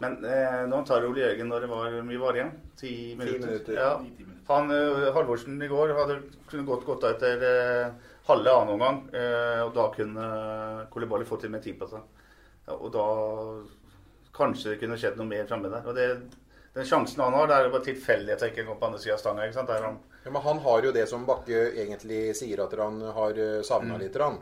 Men 0.00 0.24
eh, 0.24 0.62
nå 0.70 0.80
tar 0.88 1.04
Ole 1.04 1.20
Jørgen 1.20 1.50
når 1.52 1.64
det 1.64 1.70
var 1.70 1.98
mye 2.06 2.20
var 2.20 2.38
igjen? 2.38 2.52
Ti 2.80 2.92
minutter? 3.18 3.46
minutter. 3.46 3.76
Ja. 3.76 3.92
Han, 4.48 4.70
eh, 4.72 5.12
Halvorsen 5.14 5.60
i 5.62 5.68
går 5.70 5.94
hadde 5.98 6.18
kunne 6.50 6.66
gått 6.66 6.86
godt 6.88 7.04
av 7.06 7.16
etter 7.16 7.44
eh, 7.48 8.10
halve 8.26 8.56
annen 8.56 8.74
omgang. 8.76 9.02
Eh, 9.14 9.60
og 9.66 9.72
da 9.76 9.88
kunne 9.94 10.28
Kolibali 10.92 11.28
fått 11.28 11.44
til 11.46 11.52
med 11.54 11.64
tid 11.64 11.78
på 11.80 11.90
seg. 11.92 12.06
Ja, 12.66 12.78
og 12.78 12.92
da 12.94 13.06
kanskje 14.34 14.72
det 14.72 14.80
kunne 14.80 14.98
skjedd 15.00 15.18
noe 15.20 15.28
mer 15.28 15.46
framme 15.50 15.70
der. 15.70 15.86
Og 15.86 15.98
det, 15.98 16.08
den 16.74 16.88
sjansen 16.88 17.20
han 17.22 17.36
har, 17.36 17.50
det 17.50 17.58
er 17.58 17.68
jo 17.68 17.74
bare 17.76 17.88
tilfeldig 17.90 18.34
at 18.34 18.44
jeg 18.46 18.54
ikke 18.54 18.66
går 18.70 18.80
på 18.80 18.88
andre 18.88 19.02
sida 19.02 19.18
av 19.18 19.22
stanga. 19.22 19.46
ikke 19.46 19.58
sant? 19.60 19.70
Der 19.70 19.86
han 19.90 20.00
Ja, 20.24 20.30
men 20.30 20.42
han 20.42 20.60
har 20.64 20.86
jo 20.86 20.92
det 20.94 21.08
som 21.10 21.26
Bakke 21.26 21.64
egentlig 21.74 22.20
sier 22.38 22.62
at 22.64 22.74
han 22.78 23.00
har 23.16 23.38
savna 23.66 23.98
litt. 24.00 24.16
Han, 24.22 24.38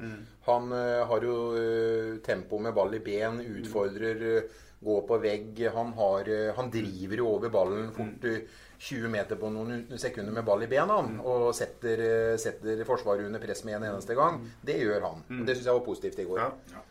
han 0.47 0.73
eh, 0.77 1.05
har 1.09 1.25
jo 1.25 1.37
eh, 1.57 2.19
tempo 2.25 2.61
med 2.61 2.77
ball 2.77 2.95
i 2.95 3.01
ben, 3.05 3.41
utfordrer, 3.41 4.27
eh, 4.37 4.67
går 4.81 5.03
på 5.09 5.19
vegg. 5.19 5.63
Han, 5.75 5.93
har, 5.93 6.29
eh, 6.29 6.55
han 6.57 6.71
driver 6.73 7.23
jo 7.23 7.29
over 7.35 7.53
ballen 7.53 7.91
fort 7.97 8.25
eh, 8.29 8.45
20 8.81 9.13
meter 9.13 9.37
på 9.37 9.51
noen 9.53 9.99
sekunder 10.01 10.33
med 10.33 10.47
ball 10.47 10.65
i 10.65 10.71
bena. 10.71 11.01
Og 11.21 11.51
setter, 11.57 12.05
eh, 12.07 12.37
setter 12.41 12.85
Forsvaret 12.89 13.29
under 13.29 13.43
press 13.43 13.65
med 13.69 13.77
en 13.81 13.91
eneste 13.93 14.17
gang. 14.17 14.41
Det 14.63 14.79
gjør 14.81 15.05
han. 15.09 15.27
Og 15.41 15.45
det 15.45 15.59
syns 15.59 15.69
jeg 15.69 15.79
var 15.81 15.87
positivt 15.87 16.23
i 16.25 16.29
går. 16.31 16.41
Ja. 16.45 16.53
Ja. 16.73 16.87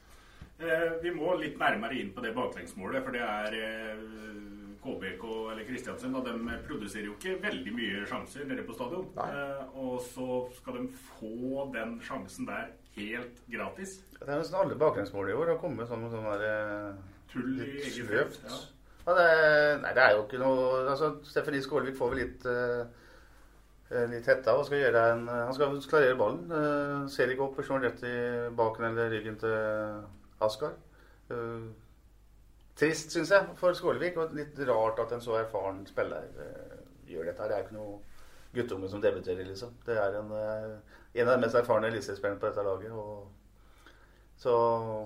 vi 1.01 1.11
må 1.15 1.33
litt 1.39 1.57
nærmere 1.57 1.95
inn 1.95 2.09
på 2.11 2.21
det 2.21 2.33
baklengsmålet, 2.35 3.03
for 3.05 3.15
det 3.15 3.21
er 3.23 3.53
eh, 3.55 4.01
KBK 4.83 5.23
eller 5.51 5.65
Kristiansund. 5.67 6.15
Og 6.19 6.25
de 6.25 6.57
produserer 6.67 7.07
jo 7.09 7.15
ikke 7.17 7.39
veldig 7.43 7.75
mye 7.75 8.05
sjanser 8.09 8.45
nede 8.49 8.65
på 8.67 8.75
stadion. 8.77 9.07
Nei. 9.17 9.29
Eh, 9.33 9.77
og 9.81 9.99
så 10.05 10.43
skal 10.59 10.79
de 10.79 10.87
få 11.19 11.69
den 11.73 11.97
sjansen 12.05 12.49
der 12.49 12.69
helt 12.99 13.41
gratis. 13.51 13.99
Det 14.19 14.27
er 14.27 14.41
nesten 14.41 14.59
alle 14.59 14.77
baklengsmål 14.79 15.31
i 15.31 15.37
år 15.37 15.55
har 15.55 15.61
kommet 15.61 15.89
sånn 15.89 16.03
med 16.03 16.13
sånn 16.13 16.27
der 16.27 16.45
eh, 16.49 17.17
Tull 17.33 17.59
i 17.59 17.69
eget 17.79 17.95
sløvt. 17.95 18.39
felt. 18.39 18.51
Ja. 18.51 18.59
Ja, 19.07 19.13
det, 19.17 19.81
nei, 19.81 19.91
det 19.95 20.01
er 20.03 20.15
jo 20.15 20.23
ikke 20.25 20.39
noe 20.41 20.63
altså, 20.91 21.15
Stephanie 21.25 21.63
Skålvik 21.65 21.95
får 21.97 22.11
vel 22.11 22.19
litt 22.19 22.43
uh, 22.45 22.83
eh, 23.89 24.03
litt 24.11 24.27
hetta 24.29 24.53
og 24.53 24.67
skal 24.67 24.83
gjøre 24.83 25.03
en 25.13 25.23
Han 25.31 25.55
skal 25.55 25.79
klarere 25.89 26.17
ballen. 26.19 26.43
Uh, 26.51 27.07
ser 27.09 27.31
ikke 27.33 27.47
opp 27.47 27.57
og 27.57 27.65
slår 27.65 27.85
rett 27.87 28.03
i 28.05 28.15
baken 28.59 28.89
eller 28.91 29.13
ryggen 29.15 29.39
til 29.41 29.55
Askar. 30.45 30.75
Uh, 31.31 31.71
trist, 32.79 33.11
syns 33.11 33.31
jeg, 33.33 33.47
for 33.59 33.75
Skålevik. 33.77 34.17
Og 34.19 34.35
litt 34.37 34.59
rart 34.69 35.01
at 35.03 35.15
en 35.15 35.23
så 35.23 35.39
erfaren 35.41 35.81
spiller 35.89 36.29
eh, 36.45 36.77
gjør 37.09 37.29
dette. 37.29 37.41
her. 37.41 37.49
Det 37.49 37.57
er 37.57 37.63
jo 37.63 37.67
ikke 37.67 37.79
noe 37.79 37.97
guttunge 38.55 38.91
som 38.91 39.03
debuterer, 39.03 39.43
liksom. 39.47 39.75
Det 39.85 39.97
er 39.97 40.19
en, 40.21 40.31
eh, 40.37 40.95
en 41.21 41.27
av 41.27 41.35
de 41.35 41.43
mest 41.45 41.59
erfarne 41.59 41.91
eliteseriespillerne 41.91 42.39
på 42.41 42.49
dette 42.49 42.65
laget. 42.69 42.91
og 42.91 43.27
så 44.39 44.53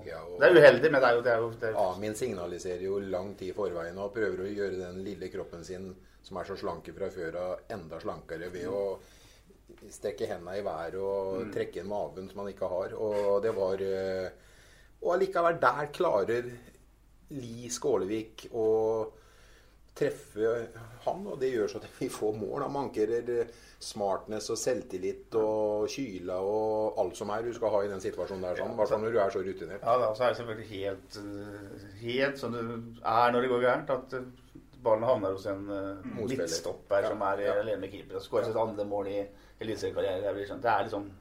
Ja, 0.06 0.20
og- 0.22 0.38
Det 0.40 0.48
er 0.48 0.54
uheldig, 0.60 0.90
men 0.92 1.00
det 1.02 1.08
er 1.10 1.14
jo, 1.16 1.22
det 1.22 1.32
er 1.32 1.38
jo 1.42 1.50
det 1.60 1.68
er, 1.70 1.76
Amin 1.90 2.14
signaliserer 2.14 2.82
jo 2.86 2.98
lang 3.00 3.34
tid 3.36 3.48
i 3.50 3.56
forveien 3.56 3.98
og 3.98 4.12
prøver 4.14 4.44
å 4.44 4.54
gjøre 4.54 4.78
den 4.78 5.02
lille 5.04 5.28
kroppen 5.32 5.64
sin, 5.64 5.94
som 6.22 6.36
er 6.38 6.44
så 6.44 6.56
slanke 6.56 6.94
fra 6.94 7.10
før 7.10 7.36
av, 7.40 7.58
enda 7.70 7.98
slankere 8.00 8.50
ved 8.52 8.66
å 8.70 8.98
strekke 9.90 10.28
hendene 10.28 10.58
i 10.60 10.62
været 10.62 10.94
og 11.00 11.50
trekke 11.52 11.80
inn 11.82 11.88
maven 11.90 12.28
som 12.30 12.38
han 12.44 12.52
ikke 12.52 12.68
har. 12.70 12.94
Og 12.94 13.42
det 13.42 13.54
var 13.56 13.82
eh, 13.82 14.30
Og 15.02 15.12
allikevel, 15.18 15.58
der 15.60 15.86
klarer 15.92 16.46
Li 17.30 17.68
Skålevik 17.68 18.46
å 18.54 19.10
treffe 19.94 20.54
han, 21.04 21.26
og 21.30 21.36
det 21.38 21.52
gjør 21.54 21.68
så 21.70 21.78
at 21.78 21.86
vi 22.00 22.08
får 22.10 22.32
mål. 22.40 22.62
Han 22.64 22.72
mankerer 22.74 23.46
smartness 23.84 24.48
og 24.50 24.58
selvtillit 24.58 25.34
og 25.38 25.84
kyla 25.92 26.38
og 26.40 26.98
alt 27.02 27.16
som 27.18 27.30
er 27.34 27.44
du 27.46 27.52
skal 27.54 27.70
ha 27.74 27.82
i 27.84 27.90
den 27.92 28.00
situasjonen 28.02 28.42
der, 28.46 28.56
sånn. 28.58 28.72
ja, 28.72 28.78
hvert 28.80 28.94
når 29.04 29.12
du 29.14 29.18
er 29.22 29.34
så 29.34 29.42
rutinert. 29.44 29.82
Ja, 29.84 29.96
da, 30.00 30.08
så 30.16 30.24
er 30.24 30.32
det 30.32 30.38
selvfølgelig 30.40 30.70
helt, 30.72 31.18
eh, 31.20 31.88
helt 32.00 32.40
som 32.40 32.52
det 32.56 32.64
er 33.04 33.34
når 33.36 33.40
det 33.46 33.50
går 33.52 33.66
gærent, 33.68 33.90
at 33.90 34.16
eh, 34.18 34.60
ballen 34.84 35.04
havner 35.08 35.32
hos 35.36 35.46
en 35.48 35.66
midtstopper 36.18 37.02
Ja, 37.06 37.08
som 37.12 37.22
er 37.24 37.44
ja. 37.46 37.54
alene 37.60 37.80
med 37.86 37.92
keeper 37.92 38.18
og 38.18 38.24
skårer 38.26 38.50
sitt 38.50 38.58
andre 38.60 38.84
mål 38.88 39.06
i 39.12 39.20
eliteseriekarrieren. 39.64 40.24
Det, 40.36 40.48
sånn- 40.50 40.60
det 40.64 40.70
er 40.74 40.88
liksom 40.88 41.06
Sånn 41.08 41.12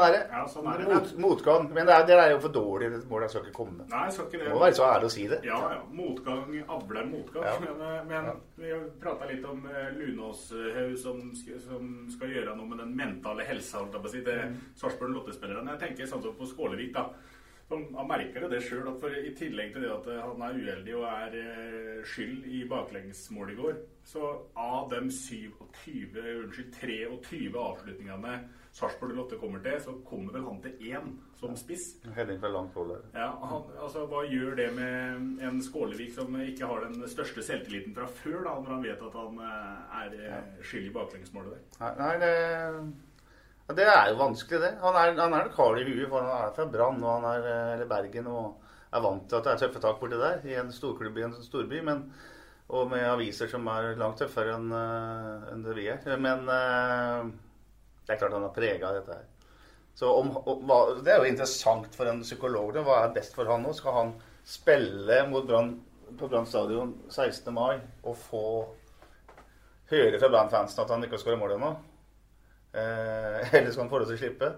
er 0.00 0.14
det. 0.14 0.20
Ja, 0.32 0.42
sånn 0.50 0.68
er 0.72 0.82
det. 0.82 0.86
Mot, 0.92 1.12
motgang. 1.24 1.66
Men 1.72 1.88
det 1.88 1.96
er, 1.96 2.06
det 2.08 2.18
er 2.18 2.34
jo 2.34 2.40
for 2.44 2.54
dårlig. 2.54 2.90
Det 2.92 3.00
målet 3.10 3.32
skal 3.32 3.46
ikke 3.46 3.56
komme. 3.56 3.88
Nei, 3.90 4.04
skal 4.14 4.28
ikke 4.28 4.42
det. 4.44 4.52
Må 4.52 4.62
være 4.62 4.78
så 4.78 4.86
ærlig 4.88 5.10
å 5.10 5.14
si 5.16 5.26
det. 5.32 5.40
Ja, 5.48 5.58
ja. 5.74 5.80
Motgang 5.96 6.54
avler 6.76 7.10
motgang. 7.10 7.48
Ja. 7.48 7.56
Men, 7.64 8.08
men 8.10 8.30
ja. 8.30 8.36
vi 8.62 8.72
prata 9.02 9.28
litt 9.30 9.44
om 9.48 9.66
eh, 9.70 9.90
Lunåshaug 9.98 10.96
som, 11.02 11.22
som 11.66 11.92
skal 12.14 12.36
gjøre 12.36 12.56
noe 12.58 12.70
med 12.70 12.84
den 12.84 12.96
mentale 12.98 13.46
helsa 13.48 13.84
jeg 13.92 14.10
si, 14.12 14.24
til 14.24 14.42
Mm. 14.42 14.56
Sarpsborg 14.78 15.12
Lotte-spillerne. 15.14 15.74
Jeg 15.74 15.82
tenker 15.82 16.08
sånn 16.10 16.22
som 16.24 16.34
på 16.36 16.48
Skålevik, 16.48 16.92
da. 16.96 17.08
Som, 17.68 17.84
han 17.96 18.08
merker 18.10 18.48
det 18.52 18.60
sjøl, 18.66 18.88
i 19.16 19.32
tillegg 19.38 19.72
til 19.72 19.86
det 19.86 19.92
at 19.94 20.08
eh, 20.12 20.20
han 20.20 20.42
er 20.44 20.58
uheldig 20.58 20.96
og 20.98 21.06
er 21.08 21.36
eh, 21.40 22.00
skyld 22.04 22.48
i 22.52 22.64
baklengsmålet 22.68 23.54
i 23.54 23.60
går, 23.60 23.78
så 24.04 24.32
av 24.58 24.90
de 24.90 25.00
27, 25.08 26.18
unnskyld, 26.42 26.74
23 26.82 27.46
avslutningene 27.62 28.34
Sarpsborg 28.72 29.12
Lotte 29.12 29.36
kommer 29.36 29.60
til, 29.60 29.74
så 29.84 29.92
kommer 30.08 30.32
vel 30.32 30.46
han 30.46 30.60
til 30.64 30.86
én 30.88 31.10
som 31.36 31.52
spiss. 31.60 31.90
Heading 32.16 32.38
fra 32.40 32.48
langt 32.54 32.72
hold 32.78 32.94
der. 32.94 33.02
Ja, 33.12 33.28
han, 33.50 33.66
altså 33.76 34.06
Hva 34.08 34.22
gjør 34.24 34.56
det 34.56 34.68
med 34.78 35.42
en 35.44 35.60
Skålevik 35.60 36.14
som 36.16 36.38
ikke 36.40 36.70
har 36.70 36.86
den 36.86 37.04
største 37.12 37.44
selvtilliten 37.44 37.92
fra 37.96 38.08
før, 38.08 38.38
da, 38.46 38.54
når 38.56 38.72
han 38.72 38.86
vet 38.86 39.04
at 39.08 39.18
han 39.20 39.42
eh, 39.44 40.00
er 40.00 40.16
eh, 40.30 40.64
skyld 40.64 40.88
i 40.88 40.94
baklengsmålet 40.94 41.52
der? 41.52 41.68
Nei, 41.82 41.92
nei 42.00 42.16
det, 42.24 43.76
det 43.82 43.88
er 43.92 44.08
jo 44.14 44.18
vanskelig, 44.22 44.62
det. 44.64 44.72
Han 44.86 44.98
er, 45.02 45.14
han 45.20 45.36
er 45.36 45.50
en 45.50 45.54
kar 45.58 45.76
i 45.76 45.86
huet, 45.90 46.08
for 46.08 46.24
han 46.24 46.48
er 46.48 46.56
fra 46.56 46.68
Brann 46.72 47.04
og 47.04 47.14
han 47.18 47.30
er, 47.34 47.52
eh, 47.52 47.76
eller 47.76 47.92
Bergen 47.92 48.32
og 48.32 48.68
er 48.88 49.04
vant 49.04 49.28
til 49.28 49.36
at 49.36 49.50
det 49.50 49.52
er 49.52 49.64
tøffe 49.66 49.84
tak 49.84 50.00
borti 50.00 50.24
der, 50.24 50.40
i 50.48 50.56
en 50.64 50.72
storklubb 50.72 51.20
i 51.20 51.28
en 51.28 51.36
storby. 51.44 51.84
Men, 51.84 52.06
og 52.72 52.88
med 52.88 53.04
aviser 53.04 53.52
som 53.52 53.68
er 53.68 53.92
langt 54.00 54.24
tøffere 54.24 54.56
enn 54.56 54.72
en 54.72 55.64
det 55.66 55.76
vi 55.76 55.90
er. 55.92 56.06
Men 56.16 56.48
det 58.06 58.14
er 58.14 58.20
klart 58.20 58.34
han 58.34 58.44
har 58.46 58.54
prega 58.56 58.92
dette 58.96 59.16
her. 59.16 59.28
Så 59.94 60.08
om, 60.10 60.36
om, 60.48 60.70
Det 61.04 61.12
er 61.12 61.20
jo 61.20 61.30
interessant 61.30 61.94
for 61.94 62.08
en 62.08 62.22
psykolog. 62.24 62.72
da. 62.74 62.84
Hva 62.86 63.02
er 63.02 63.16
best 63.16 63.36
for 63.36 63.48
han 63.50 63.64
nå? 63.64 63.74
Skal 63.76 63.96
han 63.96 64.12
spille 64.44 65.22
mot 65.30 65.46
Brann 65.46 65.74
på 66.18 66.28
Brann 66.28 66.46
stadion 66.48 66.94
16. 67.08 67.52
mai 67.54 67.78
og 68.02 68.16
få 68.18 68.44
høre 69.92 70.18
fra 70.18 70.28
Brann-fansen 70.32 70.82
at 70.82 70.90
han 70.92 71.04
ikke 71.04 71.16
har 71.16 71.24
skåret 71.24 71.40
mål 71.40 71.56
ennå? 71.56 71.72
Eh, 72.72 73.54
eller 73.56 73.70
skal 73.70 73.84
han 73.84 73.92
få 73.92 74.02
lov 74.02 74.10
til 74.10 74.18
å 74.18 74.22
slippe? 74.22 74.52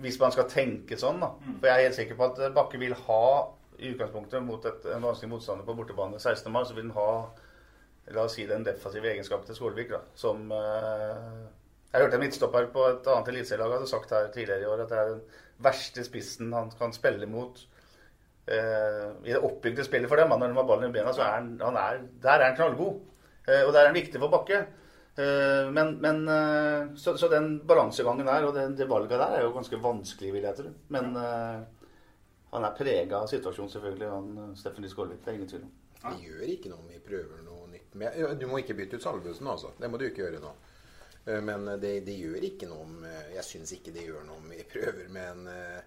Hvis 0.00 0.20
man 0.20 0.32
skal 0.32 0.48
tenke 0.48 0.98
sånn, 1.00 1.18
da. 1.22 1.32
For 1.58 1.66
jeg 1.66 1.74
er 1.74 1.88
helt 1.88 1.98
sikker 1.98 2.18
på 2.18 2.28
at 2.28 2.42
Bakke 2.54 2.78
vil 2.78 2.94
ha, 3.08 3.22
i 3.80 3.94
utgangspunktet 3.94 4.44
mot 4.44 4.64
et, 4.68 4.84
en 4.92 5.02
vanskelig 5.02 5.32
motstander 5.32 5.66
på 5.66 5.74
bortebane 5.74 6.20
16. 6.20 6.52
mai, 6.52 6.62
så 6.68 6.76
vil 6.76 6.90
han 6.92 6.98
ha 6.98 7.12
La 8.10 8.24
oss 8.26 8.32
si 8.34 8.42
den 8.48 8.64
defensive 8.66 9.06
egenskapen 9.06 9.46
til 9.46 9.54
Skålvik, 9.54 9.92
da. 9.92 10.00
Som 10.18 10.48
eh, 10.50 11.42
Jeg 11.90 12.04
hørte 12.04 12.18
en 12.18 12.22
midtstopper 12.22 12.68
på 12.70 12.82
et 12.86 13.08
annet 13.10 13.28
eliteserielag 13.32 13.72
hadde 13.78 13.90
sagt 13.90 14.12
her 14.14 14.28
tidligere 14.34 14.62
i 14.62 14.68
år 14.70 14.84
at 14.84 14.92
det 14.92 14.98
er 15.00 15.08
den 15.14 15.22
verste 15.64 16.04
spissen 16.06 16.52
han 16.54 16.70
kan 16.78 16.92
spille 16.94 17.26
mot. 17.26 17.58
Eh, 18.46 19.06
I 19.26 19.32
det 19.34 19.40
oppbygde 19.46 19.84
spillet 19.86 20.10
for 20.10 20.20
dem, 20.20 20.30
når 20.30 20.52
de 20.52 20.58
har 20.60 20.68
ballen 20.68 20.90
i 20.90 20.94
bena, 20.94 21.12
så 21.14 21.24
er 21.26 21.34
han, 21.38 21.50
han 21.62 21.78
er, 21.80 22.04
der 22.22 22.36
er 22.38 22.46
han 22.48 22.56
knallgod. 22.58 23.00
Eh, 23.48 23.64
og 23.66 23.72
der 23.74 23.82
er 23.82 23.90
han 23.90 23.98
viktig 23.98 24.22
for 24.22 24.30
Bakke. 24.32 24.62
Eh, 25.20 25.66
men, 25.74 25.96
men 26.04 26.22
så, 26.96 27.16
så 27.18 27.28
den 27.32 27.56
balansegangen 27.66 28.30
der 28.30 28.46
og 28.48 28.54
den, 28.54 28.78
det 28.78 28.88
valget 28.90 29.18
der 29.18 29.36
er 29.40 29.44
jo 29.48 29.52
ganske 29.58 29.82
vanskelig, 29.82 30.32
vil 30.38 30.46
jeg 30.46 30.58
tro. 30.62 30.72
Men 30.94 31.12
han 32.50 32.66
er 32.66 32.74
prega 32.78 33.20
av 33.20 33.28
situasjonen, 33.30 33.70
selvfølgelig, 33.70 34.14
han 34.14 34.56
Steffen 34.58 34.88
Skålvik. 34.90 35.22
Det 35.24 35.30
er 35.34 35.38
ingen 35.38 35.50
tvil 35.52 35.66
om. 35.66 35.76
Det 36.00 36.16
gjør 36.24 36.46
ikke 36.54 36.70
noe 36.72 36.80
om 36.80 36.88
vi 36.90 37.02
prøver 37.04 37.42
noe 37.44 37.66
nytt. 37.70 37.94
Jeg- 38.00 38.38
du 38.40 38.46
må 38.48 38.62
ikke 38.62 38.74
bytte 38.78 38.96
ut 38.96 39.02
Salvesen, 39.04 39.46
altså. 39.46 39.74
Det 39.78 39.90
må 39.90 39.98
du 39.98 40.06
ikke 40.06 40.22
gjøre 40.24 40.40
nå. 40.42 40.54
Eh, 41.26 41.40
Men 41.44 41.66
det, 41.80 42.04
det 42.06 42.16
gjør 42.20 42.44
ikke 42.48 42.68
noe 42.70 42.84
om 42.86 43.00
eh, 43.04 43.32
Jeg 43.36 43.44
syns 43.44 43.72
ikke 43.76 43.92
det 43.94 44.06
gjør 44.08 44.24
noe 44.28 44.38
om 44.40 44.52
vi 44.52 44.62
prøver 44.74 45.08
med 45.12 45.32
en, 45.34 45.48
eh, 45.52 45.80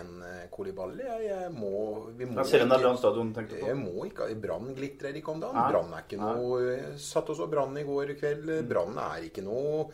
en 0.00 0.10
Kolibali. 0.50 1.04
Jeg, 1.06 1.28
jeg 1.30 1.52
må, 1.54 1.70
vi 2.18 2.26
må 2.26 2.42
jeg 2.42 2.60
ikke- 2.66 2.98
stadion, 2.98 3.32
tenkte 3.36 3.60
på? 3.60 3.66
Jeg 3.70 3.78
må 3.78 4.06
ikke 4.08 4.28
Brann 4.42 4.74
glitrer 4.74 5.14
ikke 5.16 5.32
om 5.36 5.40
dagen. 5.40 5.56
Nei. 5.60 5.70
Brann 5.72 5.94
er 5.94 6.02
ikke 6.04 6.20
noe 6.20 6.60
jeg 6.66 6.98
Satt 6.98 7.30
og 7.30 7.38
så 7.38 7.46
Brann 7.50 7.78
i 7.78 7.86
går 7.86 8.16
kveld. 8.18 8.50
Brann 8.68 8.98
er 8.98 9.28
ikke 9.30 9.44
noe 9.46 9.86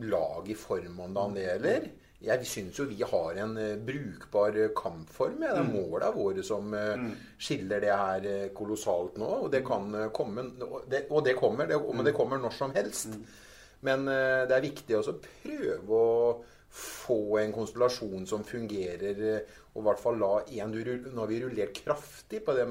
lag 0.00 0.48
i 0.48 0.54
form 0.54 1.00
om 1.00 1.14
dagen, 1.16 1.34
det 1.36 1.48
heller. 1.48 1.88
Jeg 2.20 2.44
syns 2.44 2.76
jo 2.76 2.84
vi 2.84 2.98
har 3.08 3.38
en 3.40 3.54
eh, 3.56 3.76
brukbar 3.80 4.56
eh, 4.60 4.72
kampform. 4.76 5.38
Ja. 5.40 5.54
Det 5.56 5.62
er 5.62 5.70
måla 5.72 6.10
våre 6.12 6.42
som 6.44 6.74
eh, 6.76 7.06
skiller 7.40 7.80
det 7.80 7.94
her 7.96 8.26
eh, 8.28 8.48
kolossalt 8.56 9.16
nå. 9.20 9.28
Og 9.46 9.48
det 9.54 9.62
kan 9.64 9.88
eh, 9.96 10.10
komme 10.12 10.44
Og 10.66 10.84
det, 10.90 11.06
og 11.08 11.24
det 11.24 11.34
kommer. 11.40 11.66
Det, 11.70 11.78
men 11.80 12.04
det 12.04 12.12
kommer 12.16 12.40
når 12.42 12.52
som 12.58 12.74
helst. 12.76 13.16
Men 13.82 14.08
eh, 14.08 14.46
det 14.50 14.56
er 14.58 14.64
viktig 14.68 14.96
også 14.98 15.14
å 15.16 15.20
prøve 15.44 16.00
å 16.00 16.42
få 16.70 17.38
en 17.40 17.52
konstellasjon 17.52 18.26
som 18.30 18.44
fungerer. 18.46 19.22
eh, 19.34 19.56
Og 19.74 19.82
i 19.82 19.86
hvert 19.86 20.00
fall 20.02 20.18
la 20.18 20.42
en 20.60 20.72
Nå 20.74 21.20
har 21.20 21.26
vi 21.30 21.40
rullert 21.44 21.72
kraftig 21.84 22.44
på 22.44 22.54
de 22.54 22.64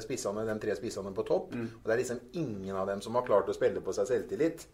spissene, 0.00 0.44
de 0.48 0.58
tre 0.60 0.74
spissene 0.76 1.12
på 1.14 1.24
topp. 1.28 1.52
Og 1.54 1.84
det 1.84 1.92
er 1.94 2.00
liksom 2.02 2.20
ingen 2.32 2.76
av 2.76 2.86
dem 2.88 3.00
som 3.04 3.14
har 3.14 3.22
klart 3.28 3.48
å 3.48 3.54
spille 3.56 3.80
på 3.80 3.92
seg 3.92 4.06
selvtillit. 4.08 4.66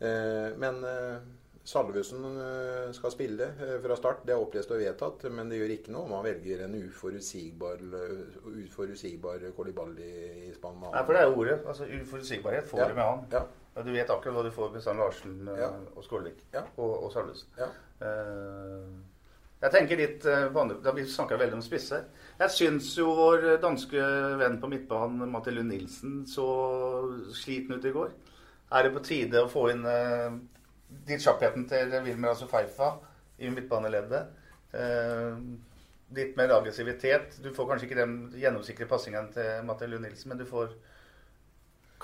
Eh, 0.00 0.52
Men 0.56 0.82
eh, 0.84 1.18
Salvesen 1.64 2.24
eh, 2.40 2.90
skal 2.92 3.10
spille 3.14 3.46
eh, 3.60 3.76
fra 3.80 3.96
start. 3.96 4.24
Det 4.26 4.34
er 4.34 4.40
opplest 4.42 4.70
og 4.72 4.80
vedtatt. 4.80 5.24
Men 5.32 5.48
det 5.48 5.60
gjør 5.62 5.72
ikke 5.78 5.92
noe 5.94 6.04
om 6.08 6.12
han 6.18 6.24
velger 6.26 6.64
en 6.66 6.74
uforutsigbar, 6.76 7.80
uforutsigbar 8.52 9.44
Koliballi 9.56 10.08
i 10.48 10.52
spann 10.56 10.76
med 10.80 10.92
Nei, 10.92 11.04
for 11.06 11.16
det 11.16 11.22
er 11.24 11.36
ordet. 11.36 11.58
altså 11.66 11.84
Uforutsigbarhet 11.88 12.66
får 12.68 12.80
Ja. 12.80 12.88
du 12.88 12.94
med 12.94 13.04
han. 13.04 13.26
Ja. 13.32 13.44
Og 13.74 13.84
Du 13.86 13.90
vet 13.90 14.10
akkurat 14.10 14.36
hva 14.36 14.44
du 14.46 14.52
får 14.54 14.70
med 14.74 14.82
Sand 14.84 15.02
Larsen 15.02 15.48
eh, 15.48 15.58
Ja. 15.64 15.72
og 15.96 16.04
Skålevik 16.06 16.44
Ja. 16.54 16.62
og, 16.76 17.04
og 17.04 17.12
Salvesen. 17.12 17.48
Ja. 17.58 17.70
Uh, 18.04 19.02
jeg 19.64 19.72
tenker 19.72 19.96
litt 19.96 20.24
eh, 20.28 20.46
på 20.52 20.60
andre, 20.60 20.76
Da 20.84 20.92
vi 20.92 21.06
snakka 21.08 21.38
veldig 21.40 21.56
om 21.56 21.62
spisser. 21.64 22.04
Jeg 22.40 22.52
syns 22.52 22.90
jo 22.98 23.14
vår 23.16 23.46
danske 23.62 24.02
venn 24.40 24.58
på 24.60 24.68
midtbanen, 24.68 25.30
Matti 25.32 25.54
Lund 25.54 25.72
Nilsen, 25.72 26.18
så 26.28 26.44
sliten 27.32 27.78
ut 27.78 27.86
i 27.88 27.94
går. 27.94 28.10
Er 28.74 28.84
det 28.84 28.92
på 28.92 29.04
tide 29.06 29.40
å 29.40 29.48
få 29.48 29.70
inn 29.72 29.86
uh, 29.88 30.36
litt 31.08 31.24
kjappheten 31.24 31.64
til 31.70 31.94
Wilmer 32.04 32.34
Asofeifa 32.34 32.90
Feifa 32.92 33.40
i 33.40 33.52
midtbaneleddet? 33.54 34.34
Uh, 34.74 35.40
litt 36.14 36.36
mer 36.36 36.52
aggressivitet. 36.58 37.38
Du 37.42 37.48
får 37.54 37.70
kanskje 37.70 37.88
ikke 37.88 38.02
den 38.02 38.18
gjennomsikre 38.38 38.90
passingen 38.90 39.30
til 39.32 39.64
Matti 39.64 39.88
Lund 39.88 40.04
Nilsen, 40.04 40.34
men 40.34 40.42
du 40.42 40.44
får 40.50 40.74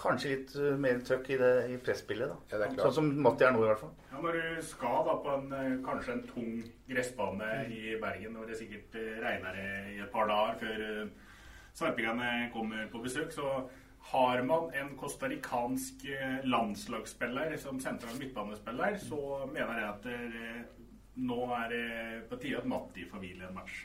kanskje 0.00 0.33
litt 0.33 0.54
eh, 0.57 0.76
mer 0.80 1.00
trøkk 1.07 1.28
i, 1.35 1.38
det, 1.40 1.50
i 1.73 1.78
presspillet. 1.83 2.30
da. 2.30 2.38
Ja, 2.52 2.61
det 2.62 2.71
klart. 2.75 2.87
sånn 2.87 2.97
som 2.97 3.25
Matti 3.26 3.47
er 3.47 3.54
nå, 3.54 3.64
i 3.64 3.69
hvert 3.71 3.83
fall. 3.83 3.92
Ja, 4.11 4.23
Når 4.25 4.38
du 4.38 4.62
skal 4.71 5.04
da 5.09 5.16
på 5.25 5.35
en, 5.37 5.52
eh, 5.57 5.76
kanskje 5.87 6.16
en 6.16 6.25
tung 6.30 6.57
gressbane 6.88 7.50
i 7.69 7.97
Bergen, 8.00 8.38
og 8.40 8.49
det 8.49 8.59
sikkert 8.61 8.97
eh, 9.00 9.12
regner 9.25 9.61
i 9.61 10.00
et 10.00 10.11
par 10.12 10.30
dager 10.30 10.59
før 10.62 11.12
sarpingene 11.80 12.50
kommer 12.54 12.88
på 12.92 13.02
besøk, 13.04 13.30
så 13.33 13.61
har 14.11 14.42
man 14.49 14.73
en 14.75 14.95
costaricansk 14.99 16.02
landslagsspiller 16.49 17.52
som 17.61 17.78
sentral 17.80 18.16
midtbanespiller, 18.19 18.97
så 18.99 19.45
mener 19.52 19.76
jeg 19.76 19.88
at 19.90 20.09
det, 20.09 20.64
nå 21.21 21.38
er 21.54 21.66
det 21.71 21.85
på 22.30 22.38
tide 22.40 22.62
at 22.62 22.69
Matti 22.69 23.04
får 23.07 23.23
hvile 23.23 23.47
en 23.47 23.54
match. 23.61 23.85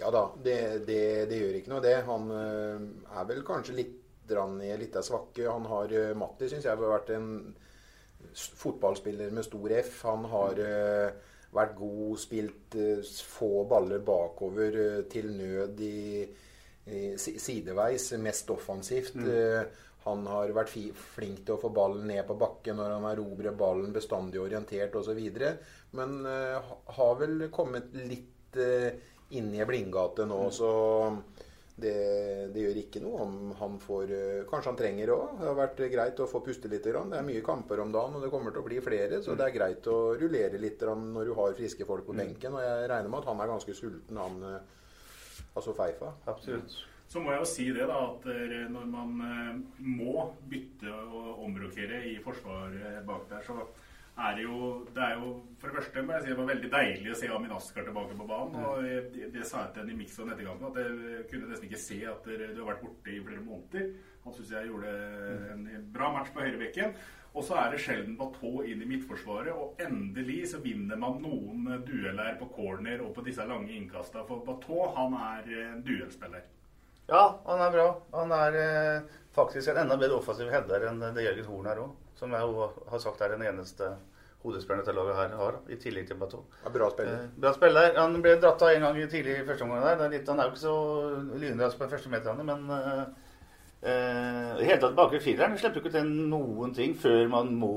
Ja 0.00 0.10
da, 0.10 0.24
det, 0.42 0.86
det, 0.88 1.02
det 1.30 1.38
gjør 1.38 1.58
ikke 1.60 1.74
noe, 1.74 1.84
det. 1.84 1.94
Han 2.08 2.32
er 2.32 3.28
vel 3.28 3.44
kanskje 3.46 3.76
litt 3.78 4.01
litt 4.30 4.96
av 4.96 5.02
svakke. 5.02 5.48
Han 5.48 5.66
har 5.66 5.92
eh, 5.92 6.14
Matti 6.16 6.48
syns 6.48 6.64
jeg 6.64 6.76
har 6.76 6.80
vært 6.92 7.10
en 7.16 7.54
fotballspiller 8.34 9.30
med 9.34 9.44
stor 9.44 9.72
F. 9.80 10.02
Han 10.08 10.24
har 10.30 10.58
eh, 10.62 11.12
vært 11.52 11.76
god, 11.76 12.18
spilt 12.18 12.76
eh, 12.78 13.02
få 13.28 13.64
baller 13.68 14.00
bakover 14.00 15.02
til 15.10 15.32
nød 15.36 15.80
i, 15.80 16.26
i 16.86 17.02
sideveis, 17.18 18.12
mest 18.18 18.50
offensivt. 18.50 19.14
Mm. 19.14 19.80
han 20.02 20.26
har 20.26 20.50
vært 20.50 20.72
flink 21.14 21.44
til 21.46 21.54
å 21.54 21.60
få 21.62 21.68
ballen 21.70 22.08
ned 22.10 22.24
på 22.26 22.34
bakken 22.34 22.74
når 22.76 22.96
han 22.96 23.04
erobrer 23.12 23.54
ballen, 23.54 23.92
bestandig 23.94 24.40
orientert 24.42 24.96
osv. 24.98 25.20
Men 25.94 26.26
uh, 26.26 26.58
ha- 26.58 26.78
har 26.96 27.18
vel 27.20 27.44
kommet 27.54 27.92
litt 27.94 28.58
uh, 28.58 28.88
inn 29.30 29.52
i 29.54 29.60
ei 29.62 29.68
blindgate 29.68 30.26
nå, 30.26 30.40
så 30.50 30.72
det, 31.82 31.96
det 32.54 32.62
gjør 32.64 32.78
ikke 32.82 33.02
noe 33.04 33.24
om 33.24 33.34
han 33.58 33.78
får 33.82 34.12
eh, 34.16 34.44
Kanskje 34.50 34.70
han 34.70 34.78
trenger 34.78 35.10
det 35.10 35.16
òg. 35.16 35.34
Det 35.40 35.48
har 35.48 35.58
vært 35.58 35.82
greit 35.94 36.22
å 36.22 36.28
få 36.30 36.42
puste 36.44 36.70
litt. 36.70 36.86
Det 36.86 37.18
er 37.18 37.26
mye 37.26 37.42
kamper 37.44 37.82
om 37.82 37.92
dagen, 37.94 38.16
og 38.18 38.24
det 38.24 38.30
kommer 38.32 38.54
til 38.54 38.62
å 38.62 38.68
bli 38.68 38.78
flere. 38.84 39.20
Så 39.24 39.36
det 39.38 39.48
er 39.48 39.56
greit 39.56 39.90
å 39.90 39.98
rullere 40.18 40.60
litt 40.62 40.82
når 40.82 41.28
du 41.28 41.34
har 41.38 41.58
friske 41.58 41.88
folk 41.88 42.06
på 42.08 42.16
benken. 42.16 42.56
Og 42.56 42.64
jeg 42.64 42.88
regner 42.92 43.12
med 43.12 43.20
at 43.22 43.30
han 43.32 43.44
er 43.44 43.52
ganske 43.52 43.76
sulten, 43.76 44.22
han 44.22 44.48
eh, 44.48 45.52
altså 45.52 45.76
Feifa. 45.76 46.14
Absolutt. 46.30 46.80
Så 47.12 47.20
må 47.20 47.34
jeg 47.34 47.42
jo 47.42 47.48
si 47.50 47.68
det, 47.76 47.86
da, 47.90 48.00
at 48.08 48.28
eh, 48.32 48.58
når 48.72 48.90
man 48.92 49.64
må 49.78 50.28
bytte 50.48 50.92
og 50.92 51.42
omrokere 51.44 52.04
i 52.08 52.18
forsvaret 52.24 53.02
bak 53.08 53.26
der, 53.30 53.44
så 53.44 53.58
er 54.18 54.34
det 54.36 54.42
jo 54.44 54.84
Det 54.94 55.02
er 55.02 55.14
jo 55.16 55.28
for 55.58 55.68
det 55.68 55.76
første 55.78 56.02
må 56.02 56.12
jeg 56.12 56.22
si 56.22 56.28
det 56.28 56.38
var 56.38 56.48
veldig 56.50 56.70
deilig 56.72 57.12
å 57.12 57.16
se 57.16 57.28
Amin 57.32 57.54
Askar 57.56 57.86
tilbake 57.86 58.16
på 58.18 58.26
banen. 58.28 58.56
og 58.64 58.82
Det, 58.84 59.30
det 59.32 59.46
sa 59.46 59.64
jeg 59.64 59.72
til 59.72 59.82
henne 59.82 59.94
i 59.94 60.00
Mixon 60.02 60.32
etter 60.32 60.48
kampen, 60.48 60.68
at 60.68 60.80
jeg 60.82 61.26
kunne 61.30 61.48
nesten 61.48 61.68
ikke 61.68 61.80
se 61.80 61.98
at 62.10 62.28
du 62.28 62.60
har 62.60 62.68
vært 62.72 62.84
borte 62.84 63.14
i 63.14 63.22
flere 63.24 63.44
måneder. 63.46 63.90
Han 64.24 64.36
syns 64.36 64.52
jeg 64.52 64.68
gjorde 64.68 64.92
en 65.54 65.90
bra 65.94 66.12
match 66.12 66.32
på 66.34 66.44
høyrebekken. 66.44 66.96
Og 67.32 67.46
så 67.48 67.56
er 67.56 67.70
det 67.72 67.80
sjelden 67.80 68.18
Bateau 68.18 68.60
inn 68.68 68.82
i 68.84 68.88
midtforsvaret, 68.90 69.54
og 69.56 69.80
endelig 69.80 70.50
så 70.50 70.60
vinner 70.60 70.98
man 71.00 71.22
noen 71.24 71.64
dueller 71.86 72.36
på 72.40 72.50
corner 72.52 73.00
og 73.06 73.14
på 73.16 73.24
disse 73.24 73.46
lange 73.48 73.72
innkasta. 73.72 74.26
For 74.28 74.44
Bateau, 74.44 74.90
han 74.98 75.16
er 75.16 75.48
en 75.62 75.80
duellspiller. 75.86 76.44
Ja, 77.12 77.24
han 77.44 77.60
er 77.60 77.74
bra. 77.74 77.88
Han 78.16 78.32
er 78.32 78.56
eh, 78.62 79.18
faktisk 79.36 79.68
en 79.68 79.82
enda 79.84 79.98
bedre 80.00 80.16
offensiv 80.20 80.48
header 80.52 80.88
enn 80.88 81.02
det 81.12 81.26
Jørgen 81.26 81.50
Horn 81.50 81.68
er 81.68 81.82
òg. 81.84 81.92
Som 82.16 82.32
jeg 82.32 82.46
jo 82.46 82.70
har 82.88 83.02
sagt 83.02 83.20
er 83.20 83.34
den 83.34 83.44
eneste 83.48 83.90
hodespilleren 84.42 84.82
dette 84.82 84.94
laget 84.96 85.18
her 85.18 85.34
har, 85.38 85.58
i 85.70 85.78
tillegg 85.78 86.08
til 86.08 86.18
Bateau. 86.18 86.44
Ja, 86.64 86.70
bra 86.74 86.88
spiller. 86.90 87.18
Eh, 87.18 87.34
bra 87.44 87.52
spiller. 87.54 87.98
Han 87.98 88.16
ble 88.24 88.36
dratt 88.42 88.62
av 88.64 88.72
en 88.74 88.86
gang 88.86 89.00
tidlig 89.10 89.36
i 89.38 89.44
første 89.46 89.66
omgang 89.66 89.84
der. 89.84 89.98
Det 90.00 90.06
er 90.06 90.14
litt, 90.16 90.30
han 90.32 90.40
er 90.42 90.48
jo 90.48 90.54
ikke 90.54 90.64
så 90.64 90.76
lynrask 91.42 91.78
på 91.78 91.86
de 91.86 91.94
første 91.94 92.12
meterne, 92.12 92.46
men 92.48 92.72
eh, 92.78 93.04
eh, 93.92 94.64
hele 94.64 94.80
tatt 94.82 94.98
bakre 94.98 95.22
fireren 95.22 95.58
slipper 95.60 95.82
ikke 95.82 95.94
til 95.94 96.10
noen 96.32 96.74
ting 96.76 96.96
før 96.98 97.22
man 97.30 97.54
må 97.58 97.72